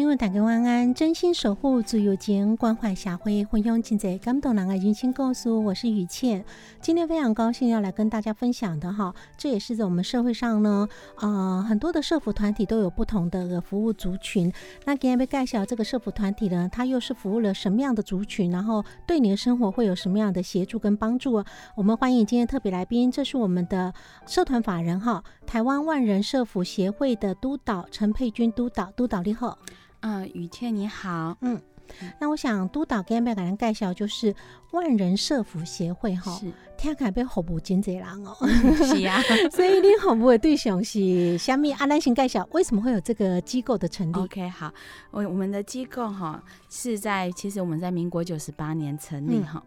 [0.00, 0.94] 朋友，大家晚安！
[0.94, 5.50] 真心守护自由情，关怀社会，分享经济感动人的人生故事。
[5.50, 6.42] 我是雨倩，
[6.80, 10.88] 今天非常高兴要来跟大家分享的哈，这也是在我们社会上呢，
[11.20, 14.50] 呃，很多的社服团体都有不同的服务族群。
[14.86, 18.50] 那今天被介绍这个社服团体呢，它又是服务了什么样的族群？
[18.50, 21.44] 然后对你的生活会有什么样的协助跟帮助？
[21.76, 23.92] 我们欢迎今天特别来宾，这是我们的
[24.26, 29.58] 社团法人哈，台湾万人社服协会的督导陈佩君督导，督导你好。
[30.00, 31.60] 啊，雨倩你好，嗯，
[32.18, 34.34] 那我想督导跟要给人介绍就是
[34.72, 36.50] 万人社服协会哈，是。
[36.80, 38.34] 听起来被服务真济人哦，
[38.78, 39.20] 是啊，
[39.52, 41.72] 所以你服务的对象是虾米？
[41.72, 44.72] 阿兰先介绍为什么会有这个机构的成立？OK，好，
[45.10, 49.62] 我我们的机构哈是在其实我们在民国九十八年成立嗯哈，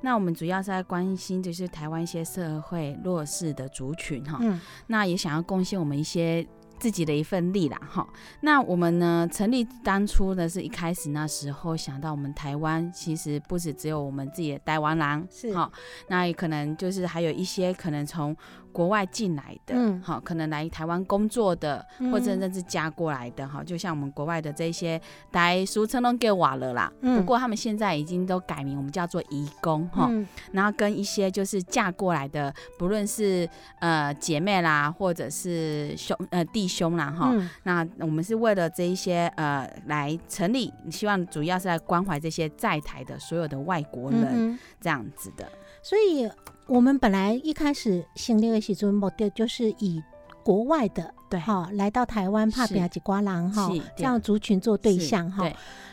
[0.00, 4.60] 那我们主要是在关心就是台湾一些社会弱势的族群哈，嗯。
[4.88, 6.44] 那也想要贡献我们一些。
[6.78, 8.06] 自己的一份力啦，哈。
[8.40, 15.70] 那我们呢，成立当初呢，是一开始那时候想到我们台湾其实不止只有我们自己的台湾人，是哈。
[16.08, 18.36] 那也可能就是还有一些可能从
[18.76, 25.00] 国外进来的，嗯好，可能来台湾工作的，嗯或者甚至嫁过来的，哈，就像我们国外的这些，
[25.30, 26.92] 大家俗称都给瓦了啦。
[27.00, 30.08] 嗯不过他们现在已经都改名，我们叫做移工，哈。
[30.10, 33.48] 嗯然后跟一些就是嫁过来的，不论是
[33.80, 37.30] 呃姐妹啦，或者是兄呃弟兄啦，哈。
[37.32, 45.50] 嗯那我们是为了这一些呃来成立，希望主要是来关怀这些在台的所有的外国人、这样子的。
[45.82, 46.28] 所以
[46.68, 50.02] 我们本来一开始成立的时阵目的就是以
[50.46, 51.40] 国外的对。
[51.40, 55.50] 哈来到台湾怕是比亚吉瓜郎哈这样族群做对象哈。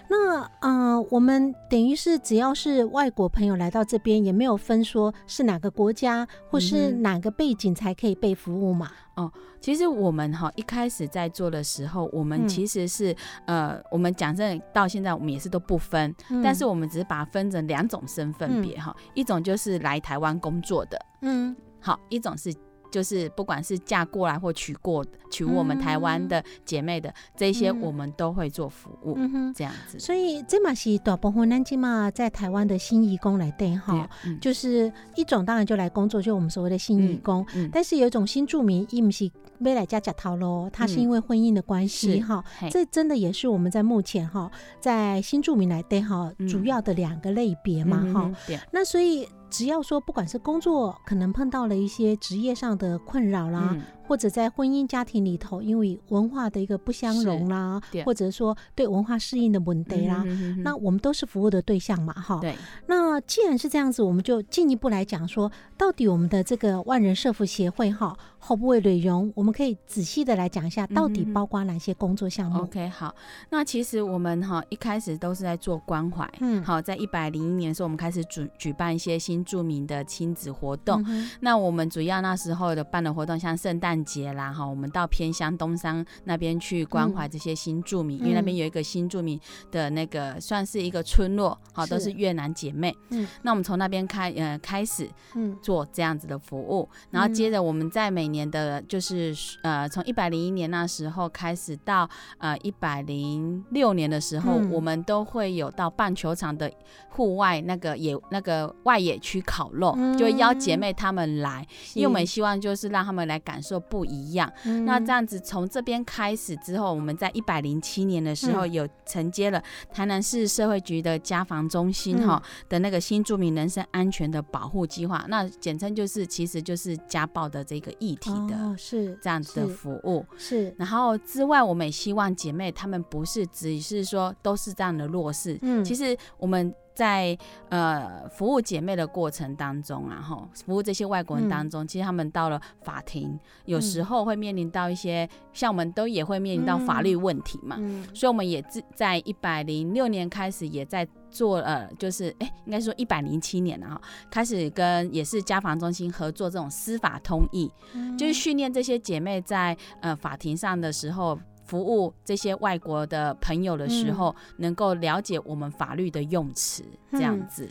[0.08, 8.92] 那呃，我们等于是只要是外国朋友来到这边，也没有分说是哪个国家或是哪个背景才可以被服务嘛。
[9.16, 12.28] 哦其实我们哈一开始在做的时候，我嗯。
[12.28, 13.16] 们其实是、
[13.46, 16.13] 呃，我们讲真的，到现在我们也是都不分，
[16.44, 21.56] 但是我们只是把它分成两种身份别哈，一种就是来台湾工作的，嗯。
[21.80, 22.53] 好，一种是
[22.94, 29.52] 就是不管是嫁过来或娶过娶我们台湾的姐妹的、这些，嗯我们都会做服务，嗯。
[29.56, 29.98] 这样子。
[29.98, 37.44] 所以这嘛是大部分咱今嘛在台湾的新移工来对哈，，嗯就是一种当然就来工作，就我们所谓的新移工。
[37.56, 39.30] 嗯，但是有一种新住民，伊不是
[39.60, 42.44] 未来加假逃咯，他是因为婚姻的关系哈。
[42.60, 48.31] 嘿这真的也是我们在目前哈，在新住民来对哈，嗯主要的两个类别嘛哈。
[48.72, 53.78] 那所以只要说，不管是工作可能碰到了一些职业上的困扰啦，
[54.13, 62.38] 或者在婚姻家庭里头，因为文化的一个不相容啦对，或者说对文化适应的问题啦，嗯哼哼哼那我们都是服务的对象嘛，哈。
[62.40, 73.16] 对，那既然是这样子，我们就进一步来讲说，到底我们的这个万人社服协会哈，后部位内容，我们可以仔细的来讲一下，到底包括哪些工作项目？OK，好，
[73.50, 81.04] 那其实我们哈一开始都是在做关怀，嗯好，在一百零一年的时候，我们开始举举办一些新著名的亲子活动。
[81.07, 89.40] 嗯那我们主要那时候的办的活动，像圣诞圣节啦，哈，我们到偏乡东山那边去关怀这些新住民，因为那边有一个新住民
[89.72, 92.12] 的那个算是一个村落，好，都是。
[92.14, 92.96] 越南姐妹。
[93.10, 102.08] 嗯，那我们从那边开呃开始，嗯，做这样子的服务，然后接着我们在每年的，就是呃从一百零一年那时候开始到
[102.38, 106.72] 呃一百零六年的时候，我们都会有到棒球场的
[107.10, 111.66] 户外那个野那个外野区烤肉，就会邀姐妹她们来，
[111.96, 114.51] 因为我们希望就是让他们来感受不一样。
[114.85, 130.74] 那这样子从这边开始之后，我们在一百零七年的时候有承接了台南市社会局的家防中心哈的那个新住民人身安全的保护计划，那简称就是其实就是家暴的这个议题的，是这样子的服务是。
[130.77, 136.74] 然后之外，我们也希望姐妹她们不是只是说都是这样的弱势，嗯，其实我们。
[136.94, 137.38] 在
[137.69, 147.78] 呃服务姐妹的过程当中啊，哈，服务这些外国人当中，其实他们到了法庭，有时候会面临到一些，像我们都也会面临到法律问题嘛，
[148.13, 157.72] 所以我们也自在一百零六年开始也在做，呃，就是哎，应该说一百零七年了哈，开始跟也是家防中心合作这种司法通译，
[158.18, 161.40] 就是训练这些姐妹在呃法庭上的时候。
[161.65, 167.68] 服务这些外国的朋友的时候，能够了解我们法律的用词，这样子。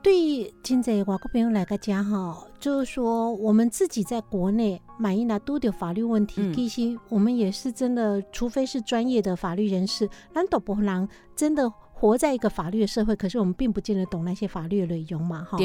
[0.00, 11.70] 对于现在外国朋友来个讲哈，就是说我们自己在国内满意了都有法律问题，其实我们也是真的，除非是专业的法律人士，难道不能真的？
[12.00, 15.58] 活在一个法律的社会，可是我们并不见得懂那些法律的内容嘛，哈。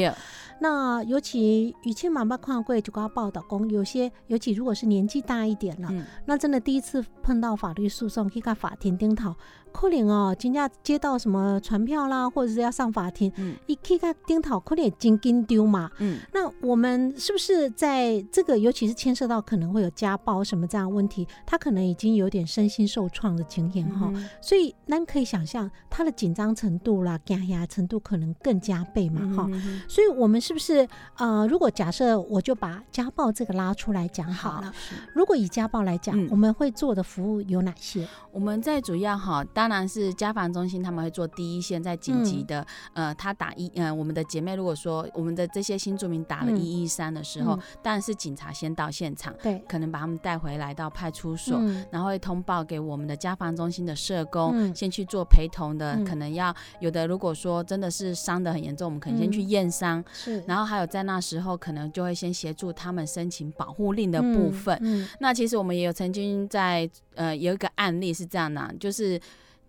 [0.60, 5.88] 那尤其以前妈妈看过就刚报道讲，有些尤其如果是年纪大一点了，
[6.26, 9.34] 那真的第一次碰到法律诉讼，去看法庭顶头。
[9.74, 13.30] 可能哦，今天接到什么传票啦，或者是要上法庭，
[13.66, 15.90] 一去看丁讨，可能真紧丢嘛。
[15.98, 24.10] 嗯，那我们是不是在这个，尤其是牵涉到可能会有家暴什么这样问题，他可能已经有点身心受创的经验哈。
[24.40, 29.50] 所以，那可以想象他的紧张程度啦、压压程度可能更加倍嘛哈。
[29.88, 34.72] 所以，我们是不是呃，如果假设我就把家暴这个拉出来讲好了，
[35.12, 38.06] 如果以家暴来讲，我们会做的服务有哪些？
[38.30, 68.24] 我们在主要哈，当然是家防中心，他们会做第一线，在紧急的，呃，他打一，呃，我们的姐妹如果说我们的这些新住民打了一一三的时候，当然是警察先到现场，对，可能把他们带回来到派出所，然后会通报给我们的家防中心的社工，先去做陪同的，可能要有的，如果说真的是伤的很严重，我们可能先去验伤，是，然后还有在那时候可能就会先协助他们申请保护令的部分，那其实我们也有曾经在，呃，有一个案例是。
[68.24, 69.20] 是这样的，就是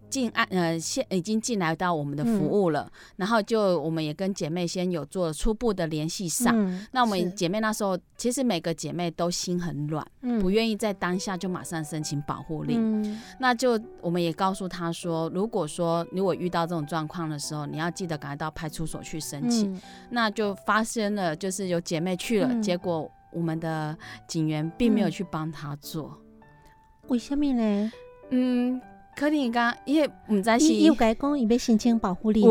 [0.10, 6.56] 进案呃，现已经进来到我们的服务了，然后就我们也跟姐妹先有做初步的联系上。
[6.92, 10.06] 那我们姐妹那时候，其实每个姐妹都心很软，
[10.40, 13.20] 不愿意在当下就马上申请保护令。
[13.40, 19.80] 那就我们也告诉她说，如果说如果遇到这种状况的时候，你要记得赶快到派出所去申请。
[20.10, 23.98] 那就发生了，就是有姐妹去了，结果我们的
[24.28, 26.18] 警员并没有去帮她做，
[27.08, 27.92] 为什么呢？
[28.30, 28.82] 嗯，
[29.16, 32.46] 可能讲，因为唔知是有改讲，伊要申请保护令，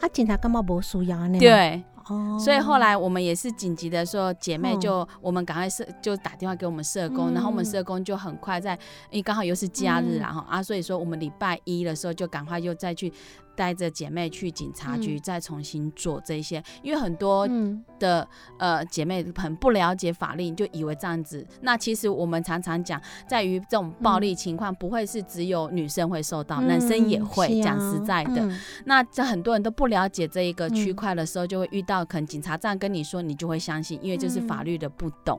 [0.00, 1.38] 啊，警察感觉无需要呢？
[1.38, 8.72] 对，哦，所以后来我们也是紧急的说，姐妹就我们赶快社就打电话给我们社工，然后我们社工就很快在，
[9.10, 13.12] 因为刚好又是假日，然后啊，所以说我们礼拜一的时候就赶快又再去。
[13.60, 17.46] 带着姐妹去警察局再重新做这些，因为很多
[17.98, 18.26] 的
[18.56, 21.46] 呃姐妹很不了解法律，就以为这样子。
[21.60, 22.98] 那其实我们常常讲，
[23.28, 27.60] 在于这种暴力情况，不会是只有女生会受到，男生也会。
[27.60, 28.48] 讲实在的，
[28.86, 35.38] 那这很多人都不了解这一个区块的时候，就会遇到可能警察这样跟你说，你就会相信，因为就是法律的不懂。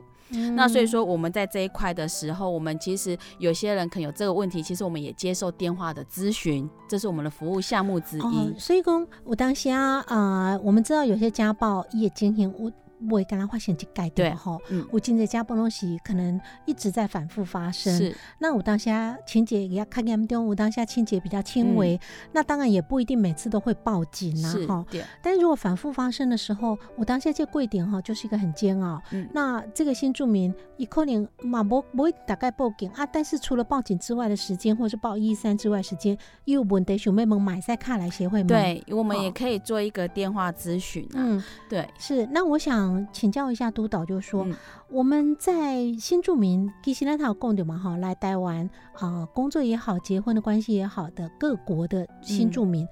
[0.56, 8.60] 那所以说，我们在这一块的时候，我们其实有些人可能有这个问题，其实我们也接受电话的咨询，这是我们的服务项目之一。
[8.60, 12.72] 所以讲，我当下啊，我们知道有些家暴也进行我。
[13.08, 14.58] 不会跟他发现去改掉哈，
[14.92, 17.98] 我今在家暴东西可能一直在反复发生。
[17.98, 22.00] 是，那我当下情节也要看严重，我当下情节比较轻微，
[22.32, 24.86] 那当然也不一定每次都会报警啊哈。
[25.22, 29.02] 但是如果反复发生的时候，我当下这贵点哈，就是一个很煎熬。
[29.34, 38.48] 那这个新住民一可能嘛不不会大概报警啊，但是除了报警之外的时间，或者是报一三之外时间，有问题想妹们买在卡来协会吗？
[38.50, 41.16] 对，我们也可以做一个电话咨询啊。
[41.16, 42.28] 嗯，对，是。
[42.28, 42.91] 那我想。
[43.12, 44.48] 请教一下督导，就是说
[44.90, 52.88] 我们在新住民其实那套共的嘛哈，来台湾啊工作也好，结婚的关系也好的各国的新住民，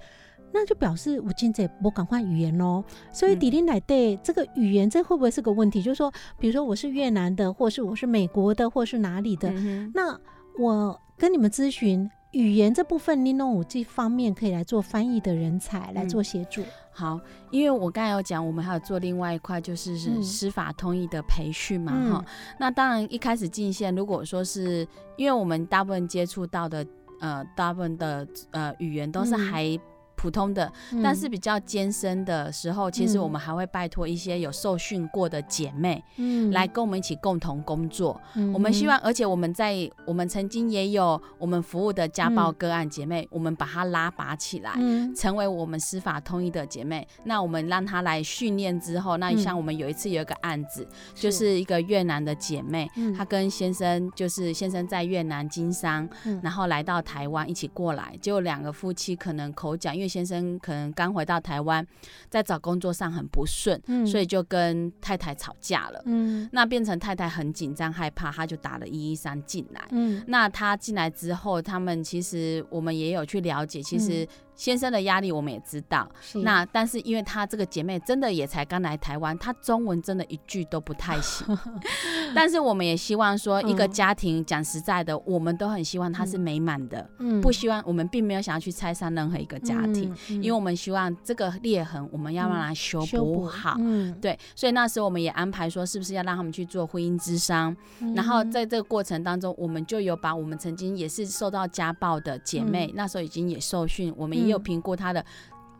[0.52, 2.84] 那就表示我今在我赶快语言喽。
[3.12, 5.82] 所以迪林来对这个语言，这会不会是个问题？
[5.82, 9.52] 就是说，比如说我是越南的，或是我是美国的，或是哪里的，
[9.94, 10.18] 那
[10.58, 12.10] 我跟你们咨询。
[12.32, 16.62] 语言这部分，你弄五这方面可以来做翻译的人才来做协助。
[16.92, 17.20] 好，
[17.50, 22.24] 因为我刚才有讲，我们还有做另外一块，就是是司法通译的培训嘛，哈。
[22.58, 26.86] 那当然一开始进线，如果说是因为我们大部分接触到的，
[27.20, 29.78] 呃，大部分的呃语言都是还。
[30.20, 30.70] 普通的，
[31.02, 38.20] 但是比较艰深的时候，其实我们还会拜托一些有受训过的姐妹，嗯，来跟我们一起共同工作。
[38.52, 44.74] 我们希望，而且我们在我们曾经也有我们服务的家暴个案姐妹，我们把她拉拔起来，
[45.16, 47.08] 成为我们司法通译的姐妹。
[47.24, 56.06] 那我们让她来训练之后，那像我们有一次有一个案子，就是一个越南的姐妹，她跟先生就是先生在越南经商，
[56.42, 61.86] 然后来到台湾一起过来，结果两个夫妻可能口角，因为先生可能刚回到台湾，
[62.28, 66.02] 在找工作上很不顺，所以就跟太太吵架了。
[66.06, 69.86] 嗯，那变成太太很紧张害怕，他就打了一一三进来。
[69.92, 74.26] 嗯，那他进来之后，他们其实我们也有去了解，其实。
[74.60, 76.06] 先生的压力我们也知道，
[76.44, 81.46] 那但是因为她这个姐妹真的也才刚来台湾，她中文真的一句都不太行。
[82.36, 87.08] 但是我们也希望说，一个家庭讲实在的，我们都很希望它是美满的，
[87.40, 93.78] 不希望我们并没有想要去拆散任何一个家庭，因为我们希望这个裂痕我们要让它修补好。
[94.20, 97.74] 对，所以那时候我们也安排说，是不是要让他们去做婚姻之商？
[98.14, 104.49] 然后在这个过程当中，我们就有把我们曾经也是受到家暴的姐妹，那时候已经也受训，我们也。
[104.50, 105.24] 有评估他的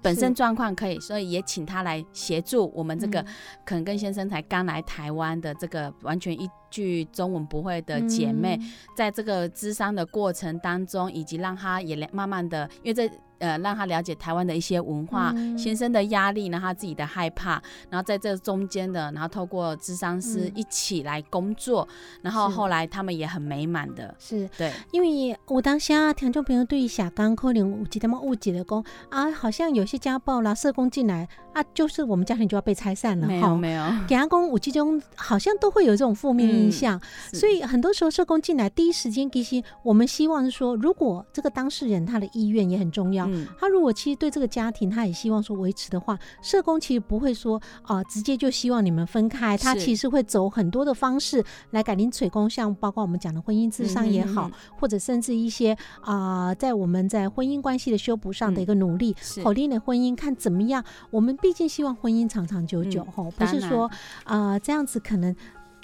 [0.00, 3.22] 本身状况可以，所以也请他来协助我们这个
[3.64, 8.58] 可能跟先生才刚来台湾的这个完全一句中文不会的姐妹，
[8.96, 13.10] 在这个咨商的过程当中，以及让他也慢慢的，因为这。
[13.40, 21.88] 呃，让他了解台湾的一些文化，先生的压力，然后他自己的害怕，然后在这中间的，然后透过智商师一起来工作，
[22.22, 24.48] 然后后来他们也很美满的，是。
[24.56, 37.00] 对，因为我当下听众朋友对于小刚可能有几他们误解的工啊，好像有些家暴啦，社工进来啊，就是我们家庭就要被拆散了，没有没有，给阿公五集中好像都会有这种负面印象，
[37.32, 43.29] 所以很多时候社工进来第一时间其实我们希望是说，如果这个当事人他的意愿也很重要。
[43.58, 49.56] 他如果其实对这个家庭，他也希望说维持的话，社工其实不会说啊，直接就希望你们分开。
[49.56, 60.84] 他其实会走很多的方式来改进水工，像包括我们讲的婚姻智商也好，或者甚至一些啊，在我们在婚姻关系的修补上的一个努力，好令的婚姻看怎么样。
[61.10, 63.90] 我们毕竟希望婚姻长长久久，吼，不是说
[64.24, 65.34] 啊这样子可能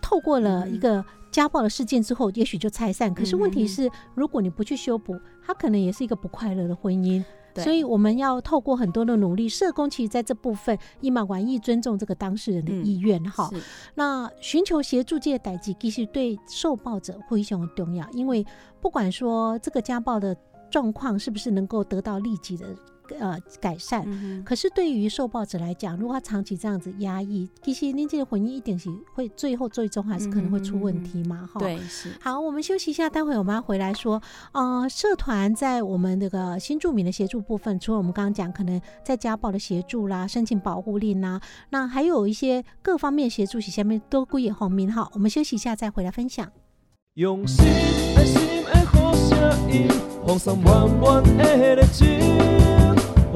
[0.01, 3.13] 透过了一个家暴的事件之后，也许就拆散。
[3.15, 7.23] 可是问题是，如果你不去修补，他可能也是一个不快乐的婚姻。
[7.63, 13.51] 所以我们要透过很多的努力，社工其实在这部分，一马玩意尊重这个当事人的意愿，哈。
[13.95, 18.45] 那寻求协助这些代际，其实对受暴者非常重要，因为
[18.81, 20.37] 不管说这个家暴的
[20.71, 22.67] 状况是不是能够得到立即的。
[23.19, 24.07] 呃，改善。
[24.45, 31.49] 可是对于受暴者来讲，如果他长期这样子压抑，其实您这个婚姻一定是会最后最终还是可能会出问题嘛？
[31.53, 31.61] 哈。
[31.61, 32.11] 对，是。
[32.21, 34.21] 好，我们休息一下，待会我们要回来说，
[34.53, 45.09] 呃，社团在我们这个新住民的协助部分，除了我们刚刚讲可能在家暴的协助啦、申请保护令啦，那还有一些各方面协助，下面都归也后面哈。
[45.13, 46.51] 我们休息一下，再回来分享。
[47.15, 47.65] 用心
[48.17, 49.89] 爱心的好声音，
[50.27, 52.86] 放松满满的热情。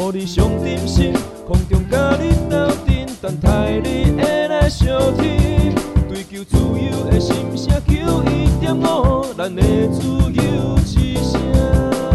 [0.01, 1.13] 予你上点心，
[1.47, 5.75] 空中甲你斗阵，等待你会来相听。
[6.09, 12.10] 追求自由的心声，求一点五，咱的自由之声。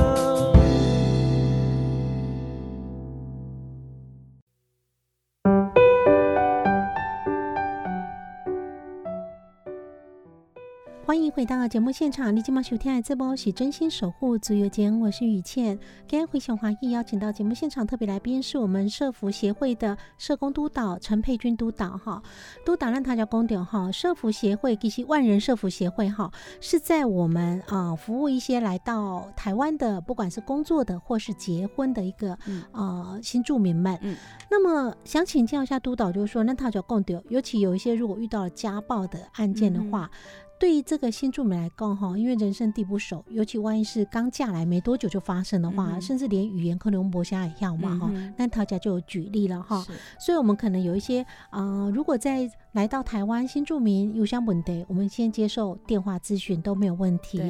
[11.16, 15.80] 欢迎回到节目现场，你今晚收听的这波是真心守护自由间，我是雨倩。
[16.06, 22.22] 今天回想华裔邀请到节目现场特别来宾是我们社福协会的社工督导陈佩君督导哈，
[22.66, 23.90] 督导让他叫公点哈。
[23.94, 26.30] 社福协会其实万人社福协会哈，
[26.60, 32.38] 是在我们啊服务一些来到台湾的，不管是工作的或是结婚的一个
[32.74, 33.98] 呃新住民们。
[34.02, 34.18] 嗯，
[34.52, 40.12] 那么想请教一下督导，就是说那他叫公点，尤其有一些如果遇到了家暴的案件的话。
[40.58, 49.86] 对于这个新住民来讲，哈，因为人生地不熟，尤其万一是刚嫁来没多久就发生的话，甚至连语言可能不相一样嘛，哈，那他家就有举例了哈，
[50.20, 57.42] 所以我们可能有一些啊，如果在来到台湾新住民邮箱本地，我们先接受电话咨询都没有问题。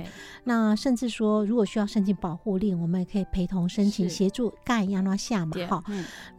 [0.43, 5.57] 那甚至说，如果需要申请保护令，我们也可以陪同申请协助盖亚拉下嘛。
[5.67, 5.83] 哈，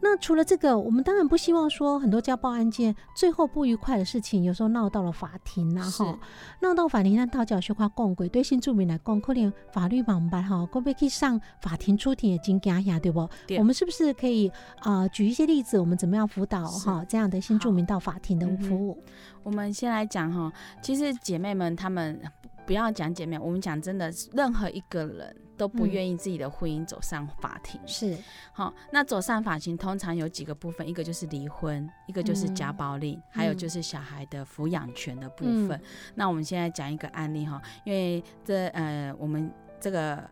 [0.01, 5.81] 那除了这个，我们当然不希望说很多家暴案件最后不愉快的事情，有时候闹到了法庭呐。
[5.81, 6.17] 哈，
[6.61, 13.27] 闹到法庭，那讨教学化共轨，对新住民来讲，可能法律盲办哈，可不可以上法庭出庭也经惊下，对不？
[13.57, 18.76] 我们是不是可以啊举一些例子，我们怎么样辅导哈这样的新住民到法庭的服务？
[19.43, 22.19] 我们先来讲哈，其实姐妹们她们
[22.65, 27.79] 不要讲姐妹，我们讲真的，任何一个人都不愿意自己的婚姻走上法庭。
[27.85, 28.17] 是，
[28.51, 35.81] 好，那走上法庭通常有几个部分，一个就是离婚，一个就是家暴令，还有就是小孩的抚养权的部分。
[36.15, 40.29] 那我们现在讲一个案例哈，因为这呃我们这个。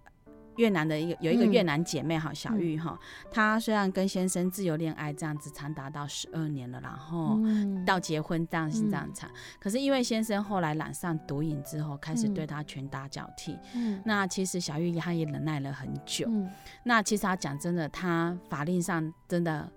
[0.58, 2.98] 越南的一个有一个越南姐妹哈，小玉哈，
[3.32, 7.38] 她虽然跟先生自由恋爱这样子长达到十二年了，然后
[7.86, 13.58] 到结婚这样是这样长，可是因为先生后来染上毒瘾之后，开始对她拳打脚踢。
[13.74, 16.26] 嗯，那其实小玉她也忍耐了很久。
[16.30, 16.50] 嗯，
[16.84, 19.70] 那其实她讲真的，她法令上真的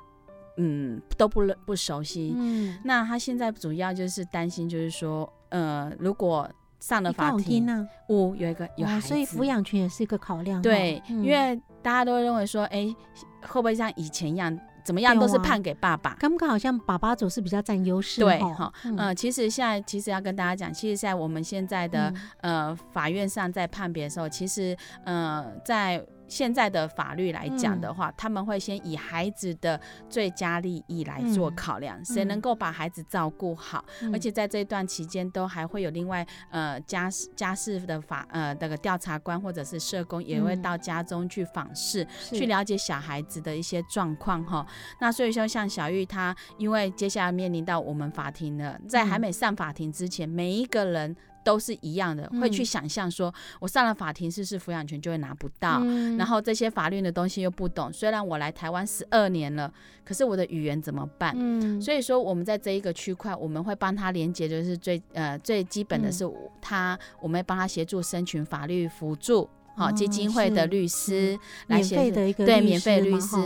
[0.58, 2.35] 嗯都不不熟悉。
[2.37, 6.49] 嗯，那她现在主要就是担心，就是说呃如果。
[6.80, 7.66] 上了法庭，
[8.08, 10.61] 五有一个有孩子，所以抚养权也是一个考量。
[10.62, 12.94] 对，因为大家都认为说，哎，
[13.42, 16.16] 会不会像以前一样，怎么样都是判给爸爸？
[16.18, 18.20] 刚刚好像爸爸总是比较占优势。
[18.20, 26.04] 对，哈，嗯，其实现在其实要跟大家讲，其实，在我们现在的呃法院上在判别的时候，其实呃在。
[26.28, 44.66] 现在的法律来讲的话，他们会先以孩子的最佳利益来做考量，谁能够把孩子照顾好，而且在这段期间都还会有另外呃家事家事的法呃那个调查官或者是社工也会到家中去访视，去了解小孩子的一些状况哈。
[45.00, 51.16] 那所以说像小玉她，因为接下来面临到我们法庭了，在还没上法庭之前，每一个人。
[51.48, 55.82] 都是一样的，会去想象说，我上了法庭，是不是抚养权就会拿不到？
[56.18, 57.90] 然后这些法律的东西又不懂。
[57.90, 59.72] 虽然我来台湾十二年了，
[60.04, 61.34] 可是我的语言怎么办？
[61.80, 69.48] 所以说，我们在这一个区块，我们会帮他连接，就是最呃最基本的是他，我们帮他协助申请法律辅助。
[69.78, 73.37] 好，基金会的律师来写的一个对免费律师，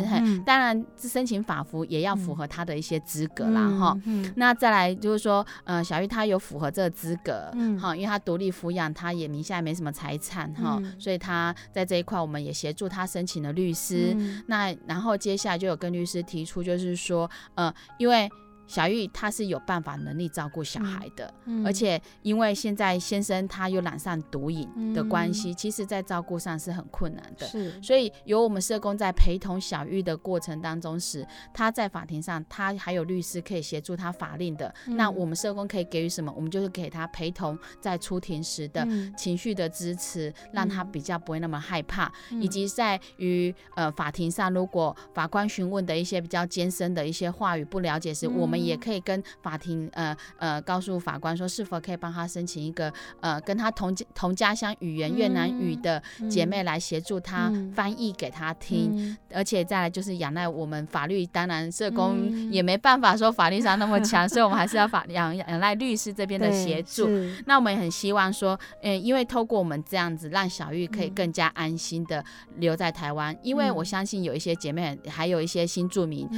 [0.47, 3.97] 当然申请法服也要符合他的一些资格啦，哈。
[4.37, 14.17] 那再来就是说，呃，小玉她有符合这个资格，哈，因为她独立抚养，她也名下没什么财产，哈，所以她在这一块我们也协助她申请了律师。
[14.47, 18.31] 那然后接下来就有跟律师提出，就是说，呃，因为。
[18.73, 21.31] 小玉她是有办法能力照顾小孩的，
[21.62, 27.47] 而且因为现在先生他又染上毒瘾的关系，其实在照顾上是很困难的。
[27.47, 34.75] 是，所以有我们社工在陪同小玉的过程当中时，他在法庭上，他还有律师可以协助他法令的。
[34.87, 36.32] 那我们社工可以给予什么？
[36.35, 67.09] 我们就是给他陪同在出庭时的情绪的支持，让他比较不会那么害怕，以及在于呃法庭上，如果法官询问的一些比较艰深的一些话语不了解时，我们也可以跟法庭呃呃告诉法官说，是否可以帮他申请一个呃跟他同同家乡语言越南语的姐妹来协助他翻译给他听，而且再来就是仰赖我们法律，当然社工也没办法说法律上那么强，所以我们还是要法仰仰赖律师这边的协助。
[67.47, 72.25] 那我们也很希望说，嗯，因为透过我们这样子，让小玉可以更加安心的
[72.57, 76.29] 留在台湾，因为我相信有一些姐妹，还有一些新住民。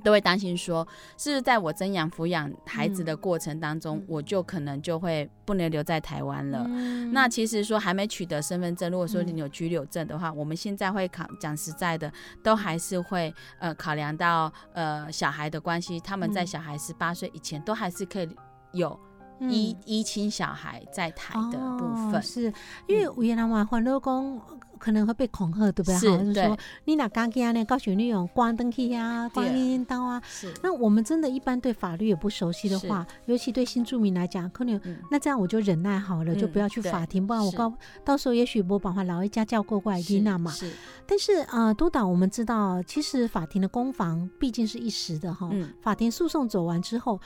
[0.00, 0.86] 都会担心说，
[1.16, 6.66] 是不是在我增养抚养孩子的过程当中，我就可能就会不能留在台湾了。
[7.12, 18.28] 那其实说还没取得身份证，如果说你有居留证的话，我们现在会考讲实在的，都还是会呃考量到呃小孩的关系，他们在小孩十八岁以前都还是可以
[18.72, 18.98] 有
[19.40, 22.22] 依依亲小孩在台的部分。
[22.22, 22.52] 是
[22.86, 24.40] 因为原来嘛，很多公。
[24.80, 25.94] 可能会被恐吓，对不对？
[25.96, 27.52] 是，就是说你哪刚给啊？
[27.52, 30.20] 那高旋律用关灯去呀，关音刀啊。
[30.26, 30.52] 是。
[30.62, 37.72] 那我们真的一般对法律也不熟悉的话，尤其对新住民来讲，可能那这样我就忍耐好了，就不要去法庭，不然我告
[38.04, 40.50] 到时候也许我把话老一家叫过过来听那嘛。
[40.50, 40.72] 是。
[41.06, 45.48] 但是啊，督导，我们知道，其实法庭的攻防毕竟是一时的哈。
[45.52, 45.70] 嗯。
[45.82, 47.20] 法庭诉讼走完之后。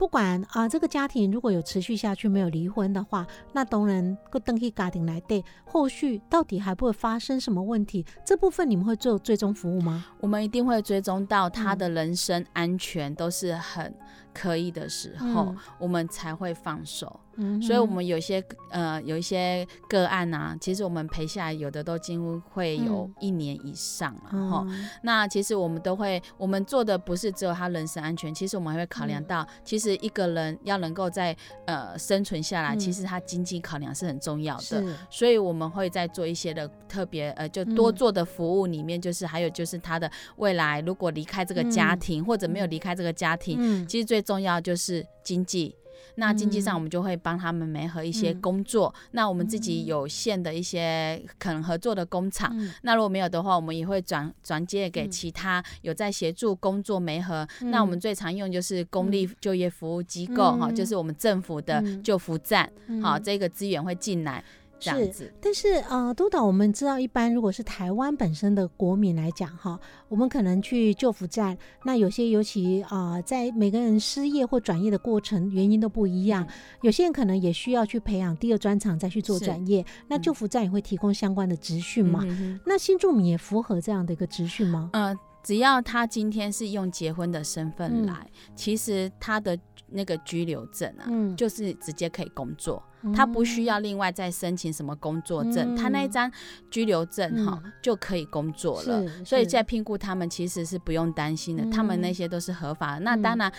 [0.00, 8.06] 不管啊，这个家庭如果有持续下去，没有离婚的话，那当然个登记家庭来对，后续到底还不会发生什么问题？
[8.24, 10.06] 这部分你们会做追踪服务吗？
[10.20, 13.94] 我们一定会追踪到他的人身安全都是很
[14.32, 17.20] 可以的时候，我们才会放手。
[17.62, 24.66] 所以，我们有些呃，有一些个案啊，其实我们陪下来，有的都几乎会有一年以上了哈。
[25.02, 31.34] 那其实我们都会，我们做的不是只有他人身安全，其实我们还会考量到，其实一个人要能够在
[31.66, 34.84] 呃生存下来，其实他经济考量是很重要的。
[35.08, 45.74] 所以我们会在做一些的特别呃，就多做的服务里面，就是还有就是他的未来，如果离开这个家庭或者没有离开这个家庭，其实最重要就是经济。
[46.16, 48.94] 那经济上，我们就会帮他们媒合一些工作。
[49.12, 57.46] 那我们自己有限的一些可能合作的工厂，那如果没有的话，我们也会转转借给其他有在协助工作媒合。
[57.60, 62.70] 那我们最常用就是公立就业服务机构哈，就是我们政府的就服站，
[63.02, 64.42] 好，这个资源会进来。
[64.80, 76.46] 是，但是呃，督导，我们知道，一般如果是台湾本身的国民来讲，哈，我们可能去救福站，那有些尤其啊，在每个人失业或转业的过程，原因都不一样，
[76.82, 82.24] 有些人可能也需要去培养第二专长再去做转业，那救福站也会提供相关的职训嘛？
[82.64, 84.90] 那新住民也符合这样的一个职训吗？
[84.92, 92.82] 呃，只要他今天是用结婚的身份来，其实他的那个居留证啊，就是直接可以工作。
[93.14, 96.30] 他不需要另外再申请什么工作证，他那一张
[96.70, 99.02] 居留证哈就可以工作了。
[99.24, 103.00] 所以在聘雇他们其实是不用担心的，他们那些都是合法的。
[103.00, 103.50] 那当然，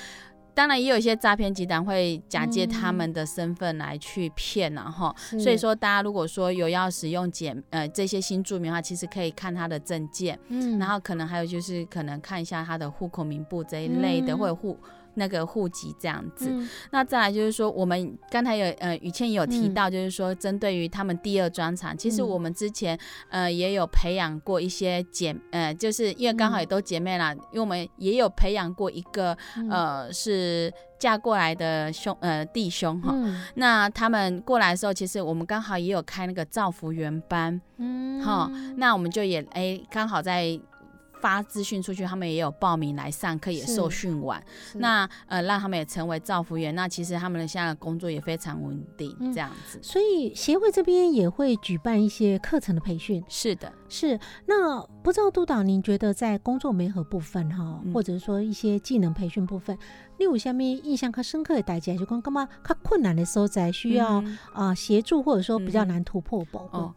[0.53, 14.77] 当然也有一些诈骗集团会假借他们的身份来去骗然后，所以说大家如果说有要使用简呃这些新住民的话，其实可以看他的证件，嗯，然后可能还有就是可能看一下他的户口名簿这一类的，或者户。
[15.15, 16.52] 那个户籍这样子，
[16.91, 22.97] 那再来就是说，我们刚才有呃，雨倩也有提到，就是说针对于他们第二专场，其实我们之前
[23.30, 29.38] 呃也有培养过一些姐，呃，就是因为刚好也都姐妹啦，因为我们也有培养过一个
[29.69, 33.15] 呃是嫁过来的兄呃弟兄哈，
[33.56, 40.60] 那他们过来的时候，其实我们刚好也有开那个造福员班，嗯，哈，那我们就也哎刚好在。
[41.21, 44.43] 发资讯出去，他们也有报名来上课，也受训完。
[44.73, 46.73] 那呃，让他们也成为造福员。
[46.73, 49.79] 那其实他们的现在工作也非常稳定，这样子。
[49.81, 53.23] 所以协会这边也会举办一些课程的培训。
[53.29, 54.19] 是的，是。
[54.47, 59.77] 那不知道督导，您觉得在工作媒合部分哈，或者说一些技能培训部分，
[60.17, 62.47] 例如下面印象较深刻的大家就讲干嘛？
[62.67, 66.91] 较困难的时候在需要啊协助，或者说比较难突破保护。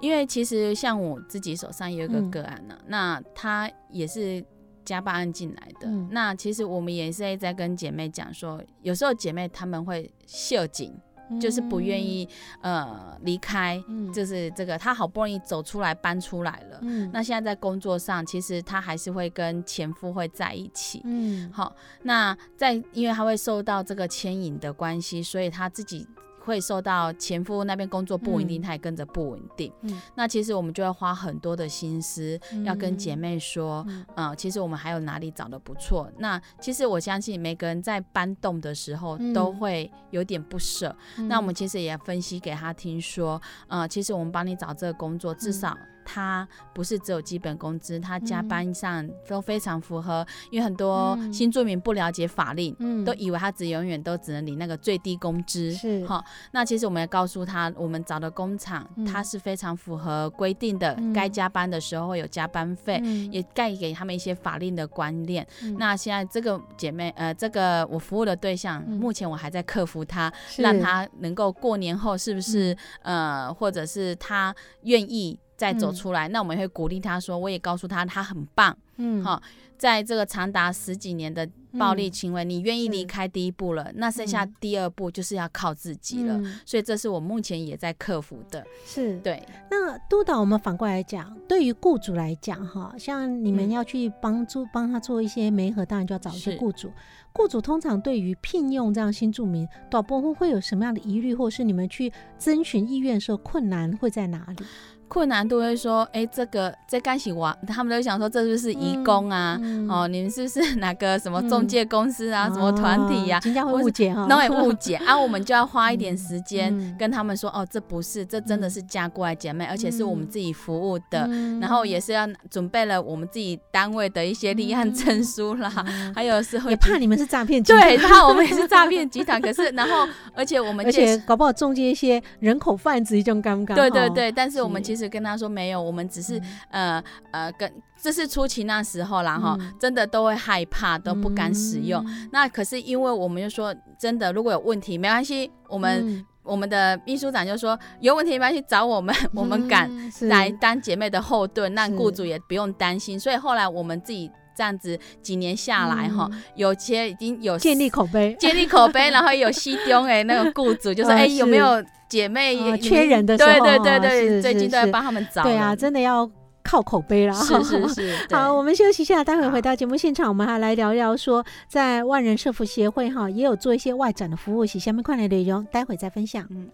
[0.00, 4.44] 因为其实像我自己手上有一个个案呢，那他也是
[4.84, 5.88] 家暴案进来的。
[6.10, 10.94] 那其实我们也是在跟姐妹讲说，有时候姐妹他们会秀紧，
[11.40, 12.28] 就是不愿意
[12.60, 16.80] 呃离开，就是这个他好不容易走出来搬出来了。
[17.12, 21.00] 那现在在工作上，其实他还是会跟前夫会在一起。
[21.04, 26.06] 嗯，好，那在因为他会受到这个牵引的关系，所以他自己。
[26.44, 29.72] 会受到前夫那边工作不稳定，他也跟着不稳定。
[29.80, 36.10] 嗯，那其实我们就要花很多的心思，要跟姐妹说，嗯，其实我们还有哪里找的不错。
[36.18, 40.94] 那其实我相信每个人在搬动的时候都会有点不舍。
[41.28, 45.76] 那我们其实也分析给他听说，呃，其实我们帮你找这个工作，至少。
[46.04, 55.72] 他不是只有基本工资，他加班上都非常符合，因为很多新住民不了解法令，都以为他只永远都只能领那个最低工资。
[55.72, 56.04] 是。
[56.06, 65.46] 哈，那其实我们要告诉他，我们找的工厂，它是非常符合规定的，该加班的时候会有加班费，也带给他们一些法令的观念。
[65.78, 75.38] 那现在这个姐妹，呃，这个我服务的对象，目前我还在克服他，让他能够过年后是不是，呃，或者是他愿意。
[75.56, 79.42] 再走出来，那我们会鼓励他说，我也告诉他他很棒，嗯，好，
[79.78, 89.18] 在这个长达十几年的暴力行为，你愿意离开第一步了，那剩下第二步就是要靠自己了，所以这是我目前也在克服的，是。
[89.18, 89.42] 对。
[89.70, 96.90] 那督导，我们反过来讲，对于雇主来讲，哈，像你们要去帮助帮他做一些媒合，当然就要找一些雇主。
[97.32, 104.64] 雇主通常对于聘用这样新住民，导播会会有什么样的疑虑，或是你们去征询意愿的时候，困难会在哪里？
[105.08, 109.58] 困难都会说，哎，这个在干洗王，他们都想说这是不是义工啊？
[109.88, 112.48] 哦，你们是不是 哪个什么中介公司啊？
[112.48, 113.40] 什么团体呀？
[113.44, 115.16] 人家会误解哈， 那会误解啊。
[115.16, 121.28] 我们就要花一点时间跟他们说，哦，这不是，这真的是嫁过来姐妹，而且是我们自己服务的，
[121.60, 125.70] 然后也是要准备了我们自己单位的一些立案证书啦，
[126.14, 129.40] 还有时候也怕你们是诈骗集团，对，怕我们也是诈骗集团。
[129.40, 133.74] 可是，然后而且我们而且搞不好中介一些人口贩子一种尴尬。
[133.74, 134.93] 对对对，但是我们其实。
[134.94, 137.02] 其实跟他说没有，我们只是呃
[137.32, 142.04] 呃跟这是初期那时候啦哈，真的都会害怕，都不敢使用。
[142.30, 153.18] 那可是因为我们就说，真的如果有问题没关系，我们我们的秘书长就说有问题没关系找我们，我们敢来当姐妹的后盾，让雇主也不用担心。
[153.18, 154.30] 所以后来我们自己。
[154.54, 165.42] 这样子几年下来哈，有些已经有建立口碑，建立口碑， 然后有西东哎那个雇主就说哎有没有姐妹缺人的时候，对对对对，最近都在帮他们找。
[165.42, 166.30] 对啊，真的要
[166.62, 167.34] 靠口碑了。
[167.34, 168.14] 是是是。
[168.30, 176.46] 好，我们休息一下，待会回到节目现场，我们还来聊聊说，在万人社福协会哈也有做一些外展的服务，是下面快来内容，待会再分享。
[176.50, 176.68] 嗯。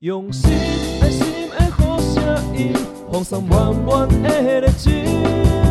[0.00, 0.50] 用心
[1.00, 2.22] 心心的的好声
[2.56, 2.72] 音，
[3.10, 5.63] 放上满满热情。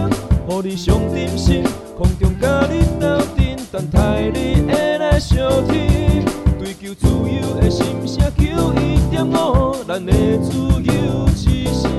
[0.48, 1.64] 予你上真心，
[1.98, 6.26] 空中甲你斗阵，等待你会来相听。
[6.60, 11.90] 追求自由的心声，求一点五，咱的自由之声。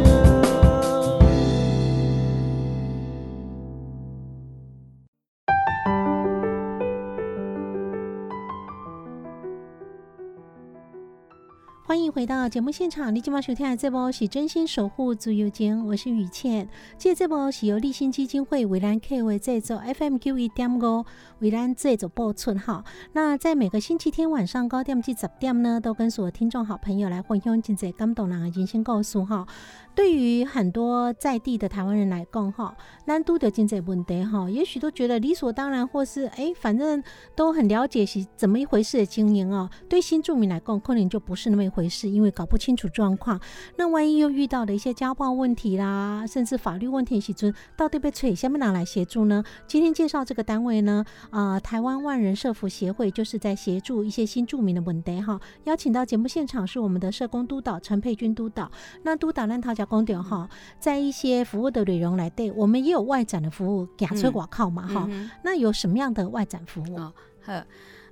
[11.95, 16.69] 欢迎回到节目现场，你今晚收听的这波是真心守护自由间，我是雨倩。
[16.99, 21.05] 借这波是由立新基金会为咱 K 为制作 FMQ 一点五
[21.39, 22.83] 为咱制作播出哈。
[23.13, 29.47] 那在每个星期天晚上九点至十点呢，都跟所有听众好朋友来分享真侪感动人的人生故事哈。
[29.95, 37.01] 对于很多在地的台湾人来讲，哈，难度的经济问题，哈，也许都觉得理所当然，或是哎，反正
[37.37, 39.71] 都很了解是怎么一回事的经营哦。
[39.89, 43.41] 对新住民来讲，可能就不是那么一回事，因为搞不清楚状况。
[43.77, 49.45] 那万一又遇到了一些家暴问题啦，甚至法律问题，时阵到底被催下面哪来协助呢？
[49.69, 55.41] 今天介绍这个单位呢，啊，台湾万人社福协会，就是在协助一些新住民的问题，哈。
[55.65, 58.69] 邀请到节目现场是我们的社工督导陈佩君督导，
[59.05, 59.84] 那督导让他讲。
[59.85, 65.09] 公调哈，在一些服务的内容来对，我们也有外展的服务，给吹广靠嘛哈。
[65.43, 66.97] 那有什么样的外展服务？
[67.43, 67.63] 好，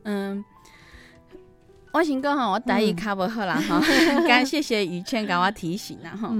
[0.04, 0.44] 嗯，
[1.92, 3.80] 我先讲哈，我待遇卡不好啦哈，
[4.28, 6.34] 感谢谢于倩给我提醒啦哈。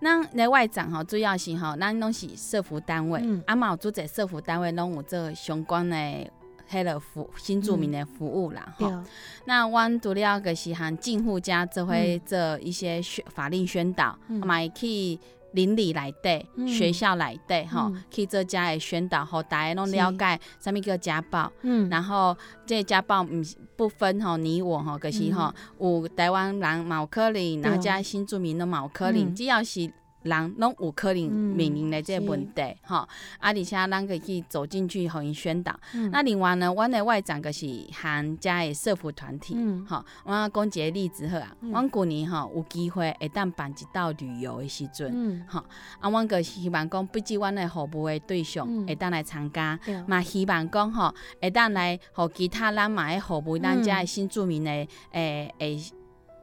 [0.00, 6.30] 那那外展哈，主要是哈，咱拢是社服单位，阿嘛有做在社服单位拢有做相关的。
[6.72, 9.04] 迄个服新住民的服务啦，哈。
[9.44, 15.18] 那阮除了个是含进户家做会做一些宣法令宣导，嘛去
[15.52, 21.52] 邻里来底、学校来底，哈，去做家的宣导，吼大家拢了解啥物叫家暴。
[21.60, 21.90] 嗯。
[21.90, 23.44] 然后这家暴唔
[23.76, 29.92] 不分吼你我吼，可是吼有台湾人毛可能，然后加新住民的毛可能，只要是。
[30.22, 33.08] 人拢有可能面临的这个问题，吼，啊，
[33.40, 35.78] 而且咱可以去走进去，互因宣导。
[36.10, 39.56] 那另外呢，阮的外长个是含遮的社服团体，
[39.86, 45.62] 吼，我讲一个例子好啊，阮过年吼有机会会当办一道旅游的时阵，吼，
[46.00, 54.70] 啊，阮个希望讲不止阮的服务的对象会当来参加，嘛希望讲吼会当来互其他人嘛会服务咱遮的新住民的
[55.10, 55.80] 诶诶。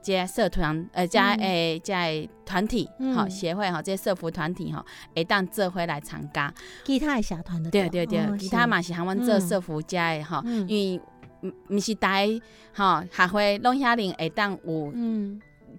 [0.01, 2.05] 这社团，呃，加诶，加
[2.45, 4.83] 团体，好协会，哈，这些社服团体，哈，
[5.15, 6.53] 会当做回来参加。
[6.83, 7.89] 其他的社团的，对。
[7.89, 8.93] 对对，其他嘛是。
[8.93, 11.01] 喊阮做社服家的，哈，因为
[11.41, 12.17] 毋毋是大，
[12.73, 14.93] 哈，学会拢遐人会当有。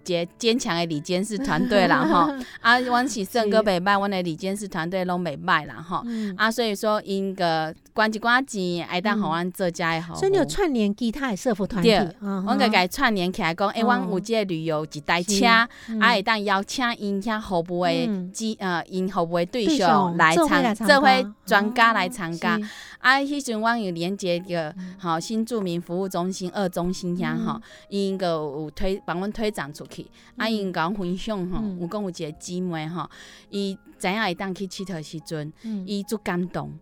[0.02, 6.02] 坚坚强的李监事团队啦 哈，啊，阮是算个袂歹，阮的李监事团队拢袂歹啦哈，
[6.38, 10.14] 啊，所以说因个关一寡钱，爱当互阮做家的好。
[10.14, 15.68] 所以你有串联其他的社福团体，阮个甲串联起来讲，诶，阮有即个旅游一台车，啊，
[16.14, 22.58] 会当邀请因遐服务的机呃，因服务的对象来参，这回专家来参加。
[23.00, 27.60] 啊，迄阵阮有连接个吼新住民服务中心二中心遐吼，
[27.90, 30.06] 因个有推帮阮推展出去，
[30.38, 33.10] 啊，因甲阮分享吼，有讲有一个姊妹吼，
[33.50, 35.52] 伊知影会当去佚佗时阵，
[35.84, 36.72] 伊足感动，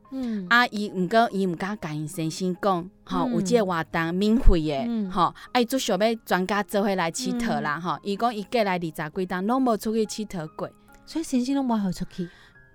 [0.48, 10.70] 啊，伊毋过伊毋敢甲因先生讲，吼，有即个活动免费的，吼，啊，伊足想要全家做伙来佚佗啦，吼，伊讲伊过来二十几单拢无出去佚佗过，
[11.04, 12.28] 所以先生拢无好出去。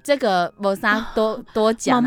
[0.03, 2.03] 这个无啥多多讲，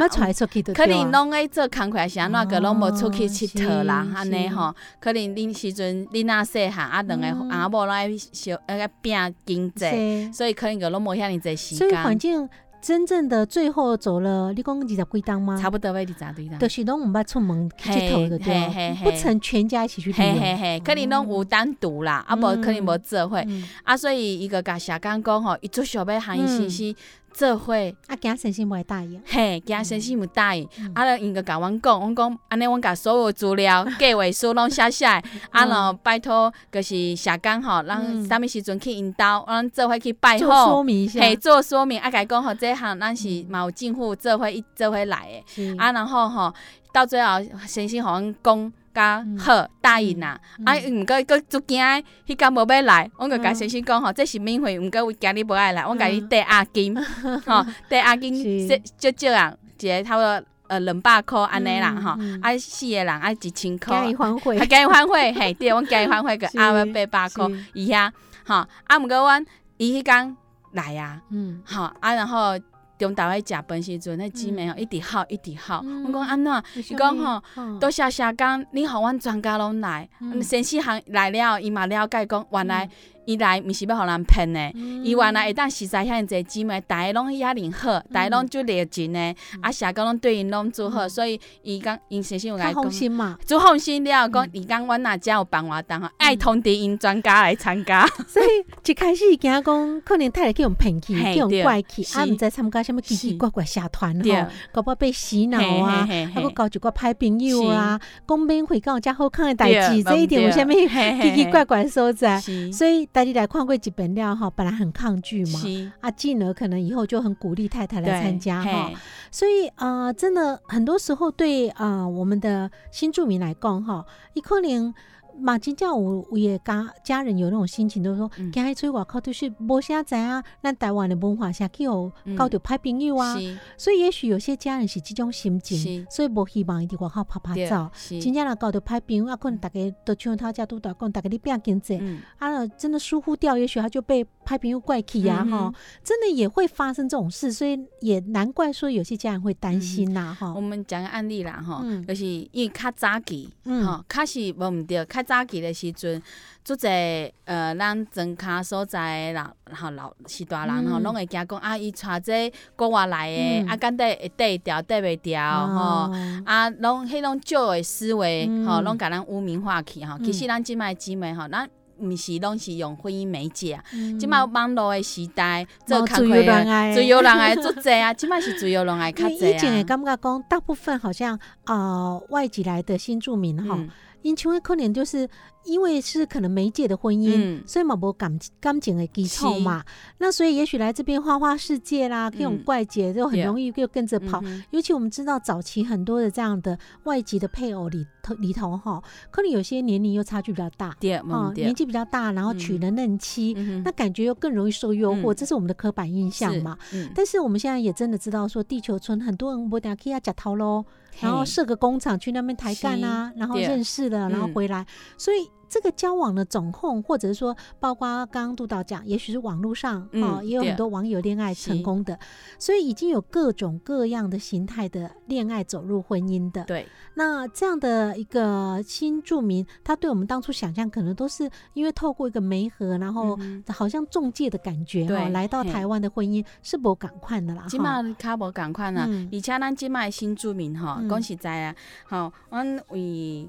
[0.75, 4.75] 可能拢爱做工课是安怎个拢无出去佚佗啦，安尼吼。
[5.01, 11.89] 可能恁时阵恁那细汉啊，两个阿某拢爱小那个拼经济，所以可能个拢无遐尼济时间。
[11.89, 12.47] 所以环境
[12.83, 15.59] 真正的最后走了，你讲二十几档吗？
[15.59, 16.59] 差不多要二十几档。
[16.59, 20.81] 就是拢毋捌出门佚佗的对，不曾全家一起去旅游。
[20.85, 23.43] 可能拢有单独啦，啊无可能无做伙。
[23.85, 26.95] 啊，所以伊个甲社工讲吼，伊最想要喊伊先生。
[27.37, 27.75] 做伙。
[28.07, 46.55] 啊，惊先生不会答应，嘿，惊先生唔答应，啊，了因个甲阮讲，阮讲安尼，阮甲所有资料、 计划书拢写下来，啊，然后拜托，就是社工吼，咱啥物时阵去因兜，咱做伙去拜做访说，明一下，嘿，做说明，啊，甲伊讲吼，这项咱是嘛有政府做伙一做伙来诶，啊，然后吼，
[46.93, 47.29] 到最后
[47.67, 48.73] 先生互阮讲。
[48.97, 51.85] 甲好答应啦，啊，毋过佫足惊，
[52.27, 56.97] 迄工无要来， 阮佫甲先生讲吼，这是免费，毋过有今日无爱来，阮甲伊缀押金，
[57.47, 58.67] 吼，缀押金是。
[58.67, 66.59] 少少少人，一个差不多呃两百箍安尼啦，吼啊四个人啊一千箍，惊伊反悔啊，，今日反悔，嘿，对，阮今日反悔个是。
[66.59, 67.65] 啊要八百箍是。
[67.75, 68.11] 以遐，
[68.47, 68.55] 吼，
[68.85, 69.45] 啊，毋过阮
[69.77, 70.37] 伊迄工
[70.73, 72.59] 来啊，嗯，吼，啊，然后
[72.99, 76.03] 中昼咧食饭时阵，迄姊妹吼一直哭一直哭，嗯。
[76.03, 76.65] 阮讲安怎？
[76.77, 80.43] 伊讲吼，嗯都谢谢讲，你互阮专家拢来，嗯。
[80.43, 82.89] 先生行来了，伊嘛了解讲，原来
[83.27, 84.61] 伊来毋是要互人骗的。
[84.75, 85.05] 嗯。
[85.05, 98.07] 伊原来会当实在遐尼侪姊妹，逐个拢遐尼好，逐个拢足热情的，啊，社工拢对因拢足好，所以伊讲因先生有甲他放伊讲，心嘛，足放心了，讲伊讲阮若遮有办活动吼，爱通知因专家来参加。
[98.27, 98.47] 所以
[98.85, 104.35] 一开始伊惊讲，可能太太去用骗去，嘿去用怪去，是啊，毋知参加什物奇奇怪怪社团对。
[104.41, 112.41] 吼，搞不被洗脑啊，啊，佮交一寡歹朋友啊，讲免费讲有遮好看的代志，对这一点有啥物奇奇怪怪的所在。
[112.73, 118.91] 所以带你来看过几本料哈，本来很抗拒嘛，是，啊，进而可能以后就很鼓励太太来参加哈。
[119.31, 124.93] 所以呃，真的很多时候对啊、呃我们的新住民来讲哈，一可能
[125.39, 128.51] 嘛真正有有也家家人有那种心情，都是说，嗯。
[128.53, 133.59] 今日出去外口就是无啥知啊，咱台湾的文化下去有交到歹朋友啊，是。
[133.77, 137.91] 所以也许有些家人是这种心情，所以无希望伊伫外口拍拍对照。
[138.09, 152.07] 真正若交到歹朋友啊，可能大家都像他家都在讲，大家你变经济，嗯，啊，真的疏忽掉，也许他就被拍朋友怪气呀、嗯哈、哼真的也会发生这种事，所以也难怪说有些家人会担心呐、哈、我们讲个案例啦，吼、嗯。
[152.07, 153.85] 就是因为较早期，嗯。
[153.85, 156.23] 吼、较是无毋对，较早期的时阵，
[156.65, 165.81] 足侪呃，咱庄卡所在的人，吼老是大人吼，嗯拢、会惊讲啊，伊带这国外来的，嗯啊，敢得会缀调缀袂调吼。
[165.81, 170.17] 哦啊，拢迄种旧的思维，嗯吼、拢甲咱污名化去吼。
[170.19, 173.81] 嗯其实咱即摆姊妹吼，咱毋是拢是用婚姻媒介
[174.19, 179.87] 即摆网络的时代，做工哦自由恋爱的自由人爱足济啊， 即摆是自由人爱较因为以前。
[179.87, 183.89] 感觉讲，大部分好像呃外籍来的新住民吼，嗯
[184.27, 185.29] 因为可能就是
[185.67, 187.63] 因为是可能媒介的婚姻，嗯。
[187.67, 189.85] 所以嘛无感感情的基础嘛，
[190.19, 194.41] 那所以也许来这边花花世界啦，这种嗯怪姐就很容易就跟着跑。
[194.45, 206.77] 嗯尤其我们知道早期很多的这样的外籍的配偶里头里头哈，可能有些年龄又差距比较大，嗯，年纪比较大，然后娶了嫩妻，嗯那感觉又更容易受诱惑，嗯这是我们的刻板印象是嘛。
[206.93, 210.85] 嗯，但是我们现在也真的知道说，地球村很多人不等可以要假逃喽，
[211.21, 211.47] 然后嘿。
[211.47, 214.55] 设个工厂去那边抬干啊，然后对认识了，然后嗯。
[214.55, 214.87] 回来，
[215.19, 222.17] 所以这个交往的总控，或者是说，包括刚刚杜导讲，也许是网络上嗯哦，也有很多网友恋爱成功的，
[222.59, 226.63] 所以已经有各种各样的形态的恋爱走入婚姻的。
[226.65, 237.67] 对，那这样的一个新住民，他对我们当初想象可能都是因为透过一个媒合，然后嗯好像中介的感觉哈、对来到台湾的婚姻是不赶快的啦。
[237.69, 243.49] 即哈马较无共款啊嗯，而且咱即摆新住民吼嗯，讲实在啊，好，阮为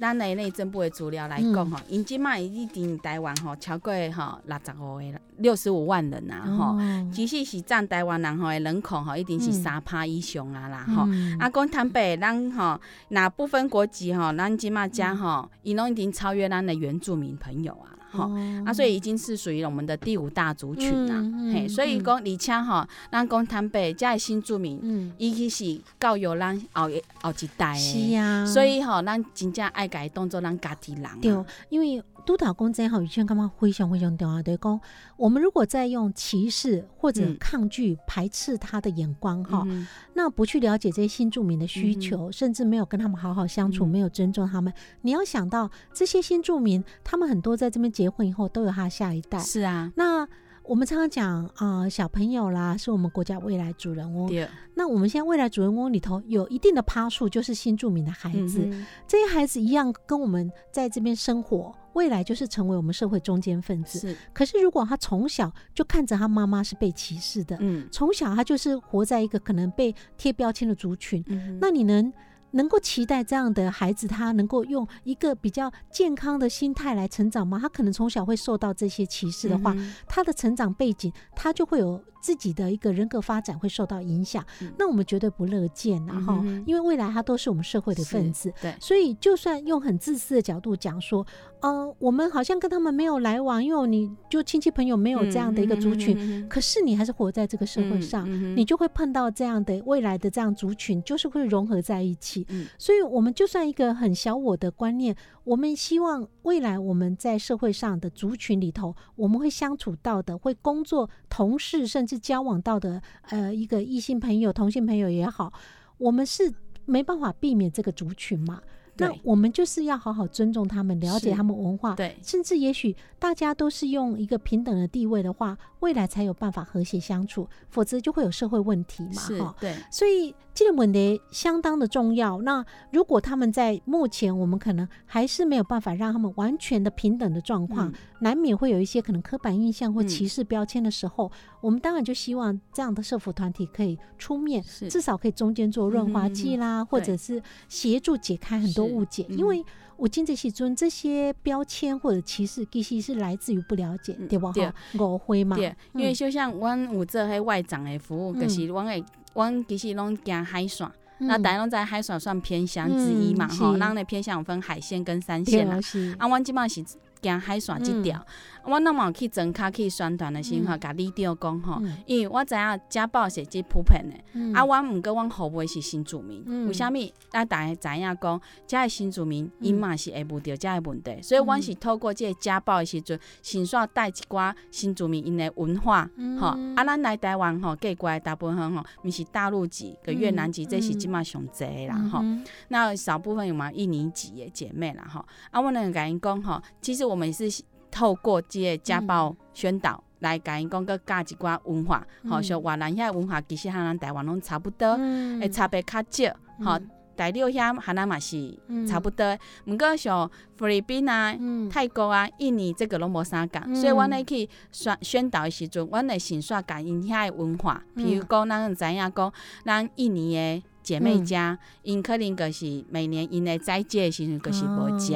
[0.00, 1.52] 咱的内政部的资料来嗯。
[1.54, 7.10] 讲吼，因即卖已经台湾吼超过吼六十五个六十五万人呐吼，哦。
[7.12, 9.52] 其实是占台湾人吼的人口吼，一定是嗯。
[9.52, 11.04] 三趴以上啊啦吼。
[11.06, 11.38] 嗯。
[11.38, 18.62] 啊，讲坦白，咱吼若不分国籍吼，咱即卖遮吼，伊拢已经超越咱的原住民朋友啊，吼、哦。
[18.66, 22.04] 啊，所以已经是属于我们的第五大族群啦、嗯嗯嘿，所以嗯。
[22.04, 31.18] 讲而且吼，咱讲坦白，遮的新住民，嗯，伊其是教育咱后一后一代是啊，所以吼，咱真正爱甲伊当做咱家己人、啊。
[31.20, 31.32] 对，
[31.68, 34.80] 因为督导公真好，以前干嘛非常非常重要的讲，
[35.16, 37.36] 我们如果在用歧视或者嗯。
[37.40, 43.88] 抗拒、排斥他的眼光哈、嗯那不去了解这些新住民的需求，甚至没有跟他们好好相处，嗯。
[43.88, 49.38] 没有尊重他们，你要想到这些新住民，他们很多在这边结婚以后都有他的下一代，。
[49.38, 50.28] 是啊，那
[50.70, 54.28] 我们常常讲啊、呃小朋友啦，是我们国家未来主人翁。
[54.28, 58.60] 对，那我们现在未来主人翁里头有一定的趴数，就是新住民的孩子。
[58.62, 63.98] 嗯这些孩子一样跟我们在这边生活，未来就是成为我们社会中间分子。
[63.98, 72.12] 是，可是如果他从小就看着他妈妈是被歧视的，嗯从小他就是活在一个可能被贴标签的族群，嗯，那你能
[72.52, 77.58] 能够期待这样的孩子，他能够用一个比较健康的心态来成长吗？
[77.60, 79.76] 他可能从小会受到这些歧视的话，
[80.08, 84.44] 他的成长背景，他就会有自己的一个人格发展会受到影响。
[84.76, 88.52] 那我们绝对不乐见呐，哈，因为未来他都是我们社会的分子。
[88.60, 91.26] 对，所以就算用很自私的角度讲说，
[91.60, 102.46] 呃，我们好像跟他们没有来往，因为你就亲戚朋友没有这样的一个族群，可是你还是活在这个社会上，你就会碰到这样的未来的这样族群，就是会融合在一起。
[102.48, 115.52] 嗯，所以，我们就算一个很小我的观念，我们希望未来我们在社会上的族群里头，我们会相处到的，会工作、同事，甚至交往到的，呃，一个异性朋友、同性朋友也好，
[115.98, 116.50] 我们是
[116.86, 118.62] 没办法避免这个族群嘛。
[118.96, 132.42] 那我们就是要好好尊重他们，了解他们文化，对，甚至也许大家都是用一个平等的地位的话，未来才有办法和谐相处，否则就会有社会问题嘛，哈，对，所以这个问题相当的重要。
[132.42, 137.90] 那如果他们在目前，我们可能还是没有办法让他们完全的平等的状况，
[138.20, 141.32] 难免会有一些可能刻板印象或歧视标签的时候，
[141.62, 148.84] 我们当然就希望这样的社服团体可以出面，至少可以中间做润滑剂啦，或者是协助解开很多。
[148.84, 149.64] 误解，因为
[149.96, 154.52] 我经这些尊这些标签或者歧视，其实是来自于不了解，对吧？
[154.52, 155.56] 哈，误会嘛。
[155.56, 159.02] 对，因为就像阮有做迄外长的服务，就是阮会，
[159.34, 165.78] 阮其实拢行海线，那大家拢在海线算偏乡之一嘛，吼，咱的偏乡分海线跟山线啦。
[166.18, 168.24] 啊，阮基本上是行海线即条。
[168.64, 177.12] 我那么去增卡去宣传的时候，甲你调讲吼，因为我知影家暴是即普遍的，啊，我毋过阮服务是新住民，为虾米？
[177.32, 186.08] 啊，大家知影讲，遮个新住民因嘛是会遇到遮个问题，所以阮是透过即个家暴的时阵，先煞带一寡新住民因的文化，
[186.38, 192.22] 吼，啊，咱来台湾吼，过过来大部分吼，毋是大陆籍、个越南籍，这是即嘛上侪啦，吼。
[192.68, 195.24] 那少部分有嘛印尼籍的姐妹啦，吼。
[195.50, 197.50] 啊，我能甲因讲吼，其实我们是。
[197.90, 204.96] 透过即个家暴宣导来甲因讲，个教一寡文化，吼，像越南遐文化其实和咱台湾拢差不多，
[205.40, 206.34] 会差别较少，
[206.64, 206.78] 吼。
[207.16, 209.36] 大陆遐和咱嘛是差不多，
[209.66, 211.36] 毋过像菲律宾啊、
[211.70, 219.32] 泰国啊、印尼这个拢无啥共，所以阮咧去宣宣导的时阵，阮会先煞甲因遐的文化，譬如讲咱知影讲，
[219.66, 220.62] 咱印尼的。
[220.82, 225.14] 姐妹家，因可能就是每年因的斋戒的时阵，就是无食，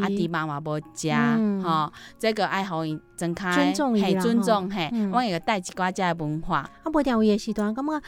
[0.00, 1.10] 阿弟妈妈无食，
[1.62, 3.72] 吼，这个爱好因睁开，嘿，
[4.20, 6.58] 尊重嘿，我也带一寡家的文化。
[6.82, 8.02] 啊，无条有诶时段，感觉啊，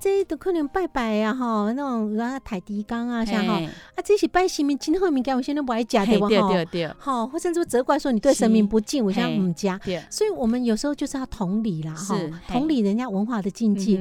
[0.00, 6.28] 这都可能拜拜啊，吼，那种啊抬地缸啊，像吼，啊，这是拜神明，今后物件我现在不爱食对不？
[6.28, 9.78] 对对对，好，或甚至责怪说你对神明不敬，我现在唔加。
[10.08, 12.16] 所以我们有时候就是要同理啦，哈，
[12.48, 14.00] 同理人家文化的禁忌。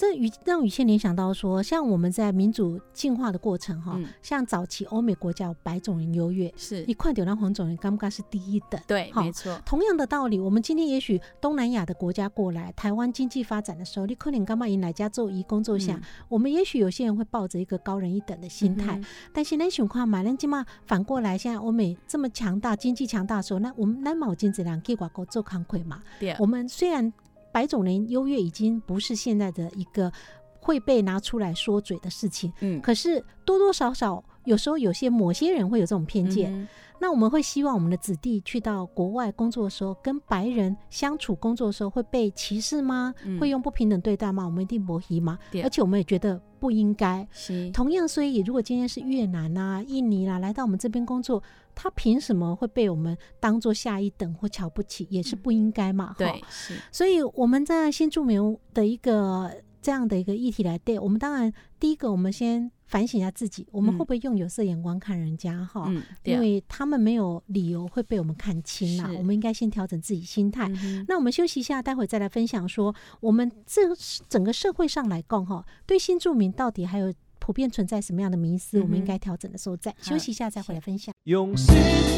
[0.00, 9.60] 这语让语倩联想到说，像我们在民主进化的过程哈，像早期欧美国家白种人优越，是一块点让黄种人刚刚是第一等，对，没错。
[9.66, 18.98] 同样的道理，我们今天也许东南亚的国家过来，台湾经济发展的时候，你可能干嘛迎来家做义工作下，我们也许有些人会抱着一个高人一等的心态，
[19.34, 26.00] 但现在情况嘛，那起码反过来，现在欧美这么强大，经济强大的时候，那我们南毛巾子量给外国做康亏嘛？
[26.18, 27.12] 对，我们虽然。
[27.52, 30.12] 白种人优越已经不是现在的一个
[30.58, 36.68] 会被拿出来说嘴的事情，嗯，可是多多少少有时候有些某些人会有这种偏见，
[37.00, 43.14] 那我们会希望我们的子弟去到国外工作的时候，跟白人相处工作的时候会被歧视吗？
[43.40, 44.44] 会用不平等对待吗？
[44.44, 45.38] 我们一定不疑吗？
[45.62, 47.26] 而且我们也觉得不应该。
[47.72, 51.42] 同样，所以如果今天是越南啊、印尼啦来到我们这边工作。
[51.82, 55.06] 他凭什么会被我们当做下一等或瞧不起？
[55.08, 56.14] 也是不应该嘛？
[56.18, 56.74] 对，是。
[56.92, 59.50] 所以我们在新住民的一个
[59.80, 65.64] 这样的一个议题来对，我们当然第一个，我们先反省一下自己，我们会不会用有色眼光看人家？
[65.64, 69.10] 哈，嗯，因为他们没有理由会被我们看清啦。
[69.16, 70.70] 我们应该先调整自己心态。
[71.08, 73.80] 那我们休息一下，待会再来分享说，我们这
[74.28, 77.10] 整个社会上来讲，哈，对新住民到底还有。
[77.40, 78.80] 普遍存在什么样的迷思？
[78.80, 81.12] 我们应该调整的时候再休息一下，再回来分享。
[81.24, 81.74] 用心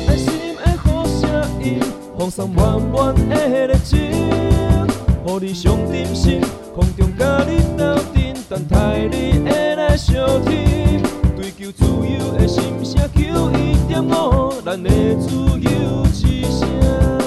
[0.07, 1.81] 爱心的好声音，
[2.18, 6.41] 放送满满的热情，予你上点心，
[6.75, 10.14] 空中甲你斗阵，等待你的来相
[10.45, 11.01] 听。
[11.37, 17.22] 追求自由的心声，求一点五，咱的自由之声。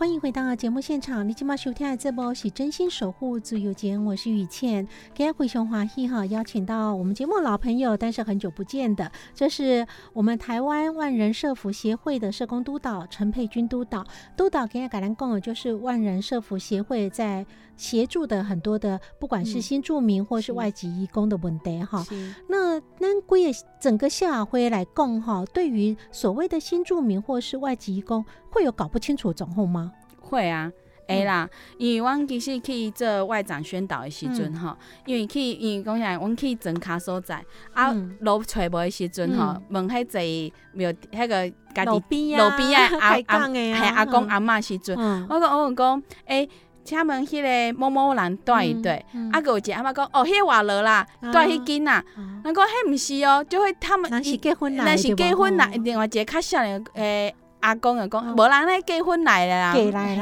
[0.00, 1.28] 欢迎回到节目现场。
[1.28, 4.82] 你今晚收听的这波是真心守护自由节，我是雨倩。
[5.08, 14.02] 今天回熊华裔哈，邀请到我们节目老朋友，但是很久不见的，这是我们台湾万人社福协会的社工督导陈佩君督导。
[14.38, 17.44] 督导今天改良共有就是万人社福协会在
[17.80, 22.04] 协助的很多的，不管是新住民或是外籍义工的问题哈。
[22.48, 23.50] 那那归
[23.80, 29.92] 整个夏会来讲哈，对于所谓的新住民或是外籍义工，会有搞不清楚状况吗？
[30.20, 30.70] 会啊，
[31.08, 34.76] 会啦，因为阮其实去做外长宣导的时阵吼，
[35.06, 42.54] 因为去因为讲起来，阮去整卡所在啊，路揣无的时阵吼，问迄个庙迄个家己路边啊
[43.00, 44.96] 阿阿系阿公阿嬷时阵，
[45.28, 46.48] 我讲我讲，诶，
[46.84, 52.02] 请问迄个某某人带一对，啊，有一个阿嬷讲，哦，迄个外落啦，带迄间呐，
[52.44, 57.34] 人讲迄毋是哦，就会他们那是结婚啦，那是结婚啦，另外一个较少年诶。
[57.60, 59.74] 阿公就讲，无人咧结婚来啦，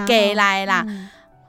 [0.09, 0.85] 嫁来啦，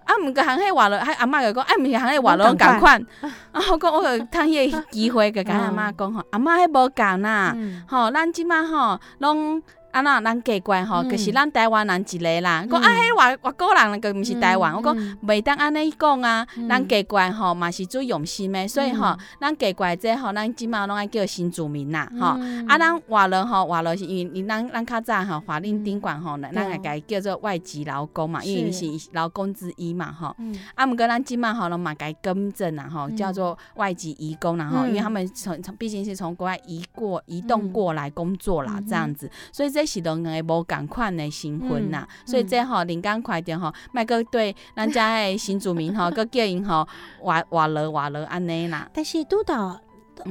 [0.05, 3.03] 啊，毋过行迄话落，迄阿嬷就讲，啊，毋是行迄话落共款，
[3.51, 7.57] 啊，我讲我就趁迄个机会，就甲阿嬷讲吼，阿嬷迄无共啦，
[7.88, 9.60] 吼，咱即满吼拢。
[10.00, 12.66] 啊那咱嫁怪吼，就是咱台湾人一个啦。
[12.70, 14.74] 讲啊，迄外外国人个毋是台湾。
[14.74, 14.95] 我讲
[15.26, 22.28] 袂当安尼讲啊，咱嫁怪吼嘛是最用心的，所以吼，咱嫁怪这吼，咱即满拢爱叫新住民啦，吼。
[22.68, 30.36] 啊，咱外人吼，外人是因为咱咱较早吼，华令宾馆吼，咱会改叫做外籍劳工嘛，因为是劳工之一嘛，吼。
[30.76, 46.88] 啊，毋过咱即满吼，拢嘛改更正啦，吼，叫做外籍移工啦，吼，因为他们从从毕竟是从国外移过移动过来工作啦，这样子，所以这是两个无共款的身份呐，所以这吼灵感快点吼，卖个对咱家的新住民吼， 个叫因吼
[47.20, 48.88] 活活了活了安尼啦。
[48.94, 49.80] 但是督导，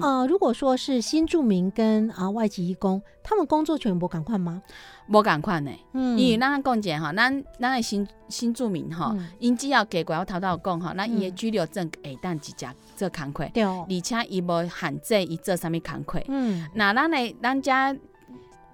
[0.00, 4.62] 呃，如果说是新住民跟啊外籍义工，他们工作全部共款吗？
[5.08, 12.52] 无共款呢，嗯，因为咱讲者吼，咱咱的新新住民吼，因只要给过我头头讲吼，咱伊的居留证会当一只
[12.94, 17.96] 做工课，对，而且伊无限制伊做啥物工课，嗯，那咱的咱家。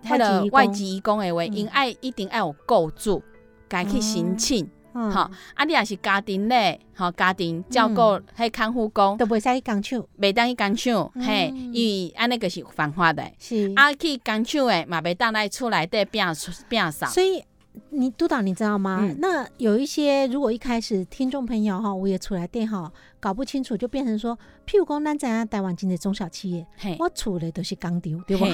[0.05, 3.23] 迄个外籍义工的话，因爱一定爱有雇主，
[3.69, 5.31] 家去申请，吼。
[5.55, 8.01] 啊，你也是家庭咧，吼，家庭照顾
[8.37, 13.23] 迄看护工，都袂使去工厂，袂当去工厂，嘿，因为安尼个是犯法的。
[13.39, 16.27] 是啊，去工厂诶，嘛袂当来厝内底变
[16.69, 17.07] 变扫。
[17.07, 17.43] 所以。
[17.91, 19.01] 你督导，你知道吗？
[19.19, 26.67] 那有一些，如果一开始听众朋友哈，我也出来电哈，搞不清楚，就变成说，譬如讲，咱在台湾经济中小企业，
[26.99, 28.45] 我厝咧都是工厂，对不？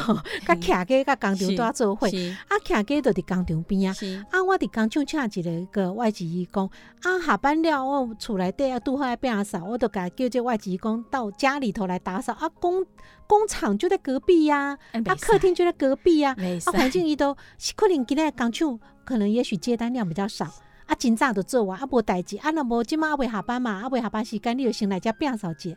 [0.46, 3.94] 甲 徛家甲工厂都要做伙，啊，徛家都伫工厂边啊，
[4.30, 6.70] 啊，我伫工厂请一个个外籍义工，
[7.02, 12.84] 啊，下班了，我厝内底啊，拄好要变扫，我都甲叫这外籍义工到家里头来打扫，啊，工
[13.26, 16.34] 工厂就在隔壁呀，啊，客厅就在隔壁呀，
[16.66, 18.80] 啊，环境伊都是可能今日工厂。
[19.10, 20.44] 可能也许接单量比较少，
[20.86, 25.76] 啊，今早都做完，啊，无代志，啊，那无今嘛未下班嘛，啊，未下班时间你就先来家变扫节，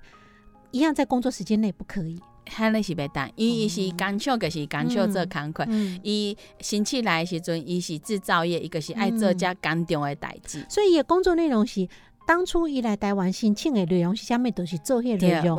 [0.69, 2.21] 一样在工作时间内不可以。
[2.45, 5.65] 迄个是袂当，伊伊是工厂，个是工厂做工课，
[6.03, 11.87] 伊星期来时阵，伊是制造业，一个是爱做遮工重的代志，所以工作内容是。
[12.25, 14.49] 当初伊来台湾申请的内容是啥物？
[14.51, 15.57] 都是做迄内容，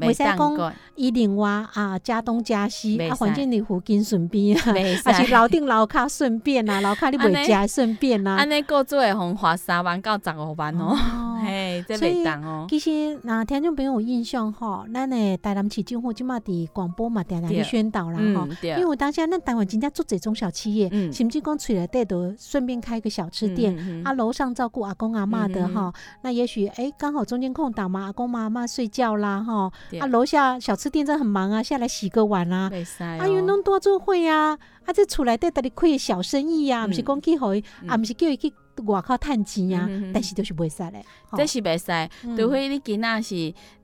[0.00, 4.72] 袂使讲伊另外啊加东加西啊，反正你附近顺便啊，
[5.04, 8.36] 还是楼顶楼卡顺便啊，楼卡你袂食顺便啊。
[8.36, 10.96] 安尼够做会红花三万到十五万哦，
[11.38, 12.66] 嘿，这袂当哦。
[12.68, 18.48] 其实那听众朋友有印象吼，咱的台南市政府即嘛伫广播嘛，常常去宣导啦吼。
[18.62, 25.92] 因为当下咱台湾真正做这中小企业，甚至讲出来带都顺便开个小吃店，啊楼上照顾阿公阿妈的哈。
[26.22, 29.70] 那也许哎，刚好中间空档嘛，阿公阿妈睡觉啦，哈，
[30.00, 34.58] 啊，楼下小吃店真很忙啊，下来洗个碗啊，啊，员弄多做会啊，
[34.88, 38.50] 啊，这厝内底搭里开小生意呀，不是讲去互伊，啊，毋是叫伊去
[38.86, 41.04] 外口趁钱啊，但是都是袂使嘞，
[41.36, 43.34] 这是袂使，除非你囡仔是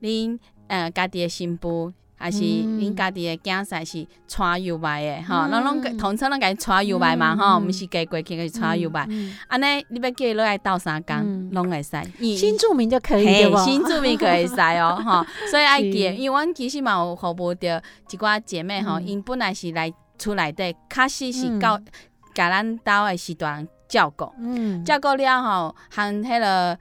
[0.01, 1.93] 恁呃家己的新妇。
[2.17, 9.05] 还是恁家己的囝婿是带油麦的吼，咱拢同村拢甲伊带油麦嘛吼，毋是嫁过去个带油麦。
[9.49, 11.91] 安尼你要叫伊落来斗相共，拢会使。
[12.37, 15.25] 新住民就可以对新住民可以使哦 吼。
[15.51, 21.79] 所以爱记，因为阮其实嘛有服务着一寡姐妹吼，因本来是来厝内底，确实是到
[22.33, 24.31] 甲咱兜的时段照顾，
[24.85, 26.77] 照顾了吼，含迄个。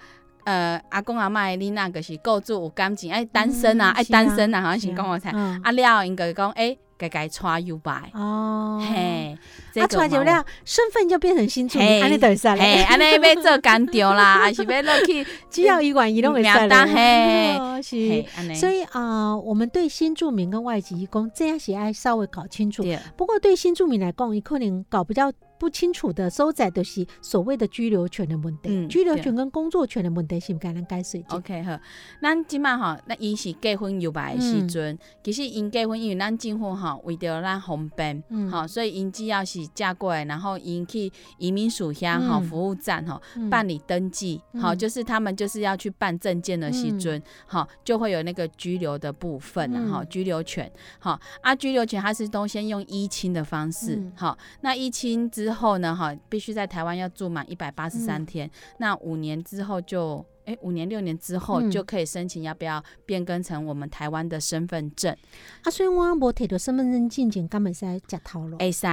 [0.47, 5.31] 呃，阿公阿妈，恁那个是构筑有感情，哎，单身啊，哎，单身啊，好像是讲我猜，
[5.63, 9.39] 啊了，应该讲，哎，家家带油白哦，嘿，
[9.81, 12.83] 啊，出来就了，身份就变成新住民，安尼得使嘞。
[12.85, 15.27] 安尼要做干掉啦， 还是要落去？
[15.51, 17.83] 只要一万一拢会使嘞。
[17.83, 22.85] 是，所以啊，我们对新住民跟外籍义工这样是，爱稍微搞清楚。
[23.17, 25.33] 不过对新住民来讲，伊可能搞比较。
[25.57, 31.25] 不清楚的收窄的是所谓的居留权的问题，居留权跟工作权的问题是不该咱解释。
[31.29, 31.79] OK 好，
[32.21, 58.51] 咱即马吼，那伊是结婚有白的时阵，其实因结婚因为咱政府吼为着咱方便，好，所以因只要是嫁过来，然后因去移民署遐吼服务站吼办理登记，好，就是他们就是要去办证件的时阵，好，就会有那个居留的部分然后居留权，好，啊居留权它是都先用依亲的方式，好，那依亲之后呢，哈，必须在台湾要住满一百八十三天。
[58.79, 65.15] 那五年之后就，哎，五年六年之后就可以申请要不要变更成我们台湾的身份证。
[65.63, 68.59] 啊，所以我无摕到身份证进前，根本是在食头路。
[68.59, 68.87] 会使，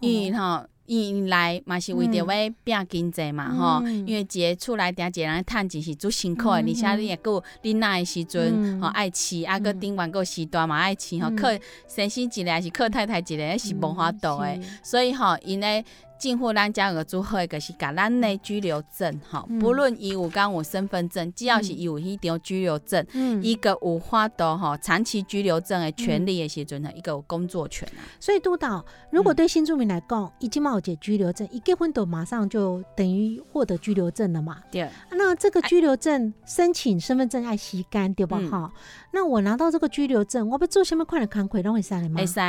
[0.00, 0.66] 因为吼。
[0.86, 2.26] 因来嘛是为着要
[2.62, 11.48] 拼经济嘛吼，因为一个厝内定一个人趁钱是足辛苦的，而且你也够恁那的时阵吼爱饲，啊个顶完够时段嘛爱饲吼，靠
[11.88, 15.82] 先生一个还是靠太太一个是无法度的，所以吼因咧。
[16.18, 23.04] 进户咱家个做好一个是甲咱的居留证哈，不论伊有刚有身份证，只要是有迄张居留证，
[23.42, 28.00] 一个有法度哈长期居留证的权利的时阵呢，一个工作权啊。
[28.18, 34.58] 所以督导，如果对新住民来讲，已经冒解居留证，一结婚都马上就等于获得居留证了嘛？
[34.70, 34.88] 对。
[35.10, 38.40] 那这个居留证申请身份证爱吸干对吧？
[38.50, 38.72] 哈，
[39.12, 42.20] 那我拿到这个居留证，我要做什么款的工课拢会使吗？
[42.20, 42.40] 会使。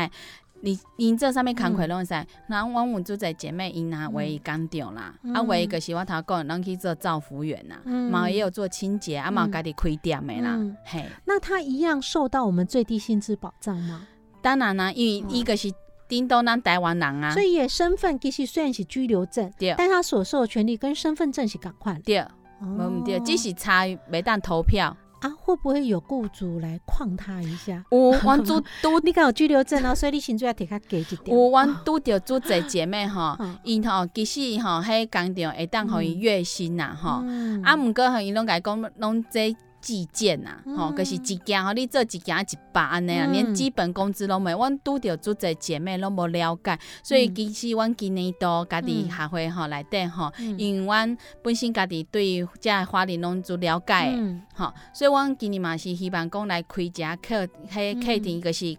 [0.66, 11.06] 你因这上面工课拢会使，那我们做在姐妹因拿为工厂啦，啊为一个是我头讲，咱去做造福员呐，嘛也有做清洁，啊嘛家己开店的啦，嘿。
[11.26, 14.08] 那他一样受到我们最低薪资保障吗？
[14.42, 15.72] 当然啦，因为一个是
[16.08, 22.26] 叮咚咱台湾人啊，所以身份其实虽然是居留证，对，但他所受的权利跟身份证是共款，对，
[22.62, 24.98] 无毋对，只是差没当投票。
[25.26, 27.84] 啊，会不会有雇主来诓他一下？
[27.92, 31.36] 有，阮拄拄你敢有拘留证哦，所以你薪水要提他给一点。
[31.36, 37.24] 有，阮拄着做者姐妹吼， 因吼其实吼迄工厂会当互伊月薪呐吼，
[37.64, 39.56] 啊，毋过吼伊拢甲伊讲拢这。
[39.86, 44.52] 计件呐，吼，可是一件吼，你做一件一百安尼啊，连基本工资拢没。
[44.52, 54.18] 阮拄着做者姐妹拢无了解，所以其实阮今年都家己学会吼内底吼，因为阮本身家己对这花莲拢做了解，
[54.56, 58.76] 吼，所以阮今年嘛是希望讲来开一下课，迄课程个是。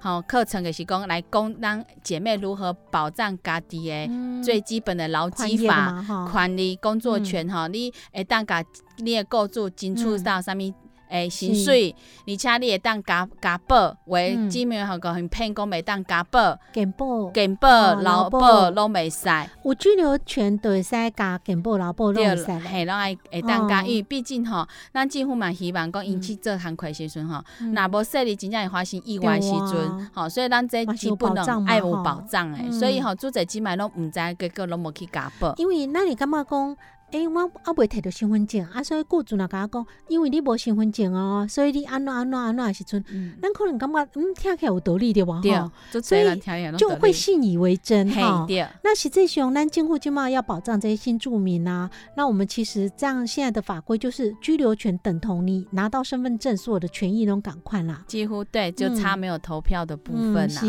[0.00, 4.08] 好，课程就是讲来讲，咱姐妹如何保障家己的
[4.42, 7.66] 最基本的劳基法、权利、工作权哈。
[7.66, 8.64] 你会当甲
[8.98, 10.72] 你的雇主争取到啥物？
[11.08, 11.94] 诶，薪水，
[12.26, 19.28] 而且你会当加加保，为姊妹好个很骗讲袂当加保、减保、减保、劳保拢袂使。
[19.64, 22.46] 有居留权都会使加减保、劳保拢会使。
[22.58, 27.42] 嘿，拢爱会当加，因为毕竟吼，咱政府嘛希望讲因去做行亏时阵吼，
[27.72, 32.70] 若无说你真正会发生意外时阵，吼，所以咱这基本能爱有保障诶。
[32.70, 35.54] 所以吼，做者姊妹拢毋知结果拢无去加保。
[35.56, 36.76] 因为那你感觉讲？
[37.10, 43.02] 诶，我啊未摕到身份证，啊，所以雇主若甲我讲，因为你无身份证哦，所以你安怎安怎安怎时阵，
[43.40, 45.40] 咱可能感觉嗯听起来有道理对吧？
[45.42, 46.40] 哈，所以
[46.76, 48.46] 就会信以为真哈。
[48.84, 60.62] 那实际上，咱政府今嘛要保障这些新住民啊，那我们其实这样现在的法规就是居留权等同你拿到身份证所有的权益那种赶快啦，几乎对，就差没有投票的部分啦。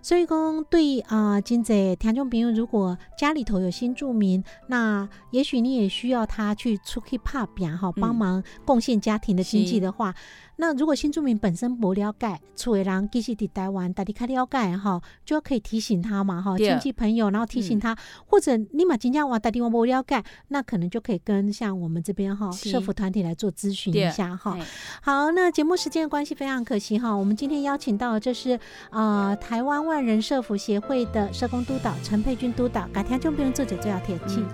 [0.00, 5.71] 所以讲对啊，今在听众朋友，如果家里头有新住民，那也许你。
[5.72, 10.14] 你也需要他去出去怕表哈，帮忙贡献家庭的经济的话，
[10.56, 17.96] 那如果新住民本身不了解，厝的人继续伫台湾，大家较了解哈，就可以提醒他嘛哈，亲戚朋友，然后提醒他，
[18.26, 24.56] 或者你嘛今天话大地方不了解，那可能就可以跟像我们这边哈社服团体来做咨询一下哈。
[25.00, 28.58] 好，那节目时间的关系非常可惜哈，我们今天邀请到这是
[28.90, 34.44] 啊台湾万人社服协会的社工督导陈佩君督导，改天就不用做这最要铁气，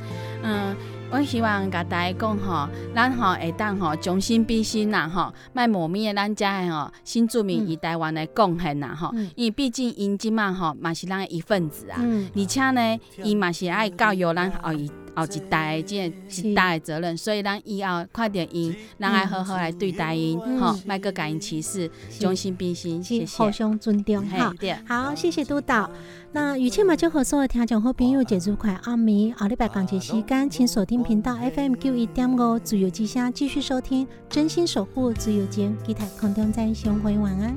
[0.43, 0.75] 嗯。
[1.11, 11.97] 我希望甲大家讲吼，咱吼会当吼将心比心呐吼，卖磨灭咱遮的吼新住民以台湾的贡献呐吼，因为毕竟因即嘛吼嘛是咱一份子啊，
[12.37, 16.13] 而且呢，伊嘛是爱教育咱后一后一代即
[16.43, 24.55] 一代的责任，所以咱以后快点因，咱爱好好来对待因吼，卖个感恩歧视，将心比心，谢谢，互相尊重哈，
[24.87, 25.91] 好，谢谢督导。
[26.33, 37.57] 那雨倩嘛就和所有听众好朋友节祝快阿弥，下礼拜港节时间，请锁定频道 FM 九一点五自由之声，继续收听真心守护自由间，期待空中再相会，晚安。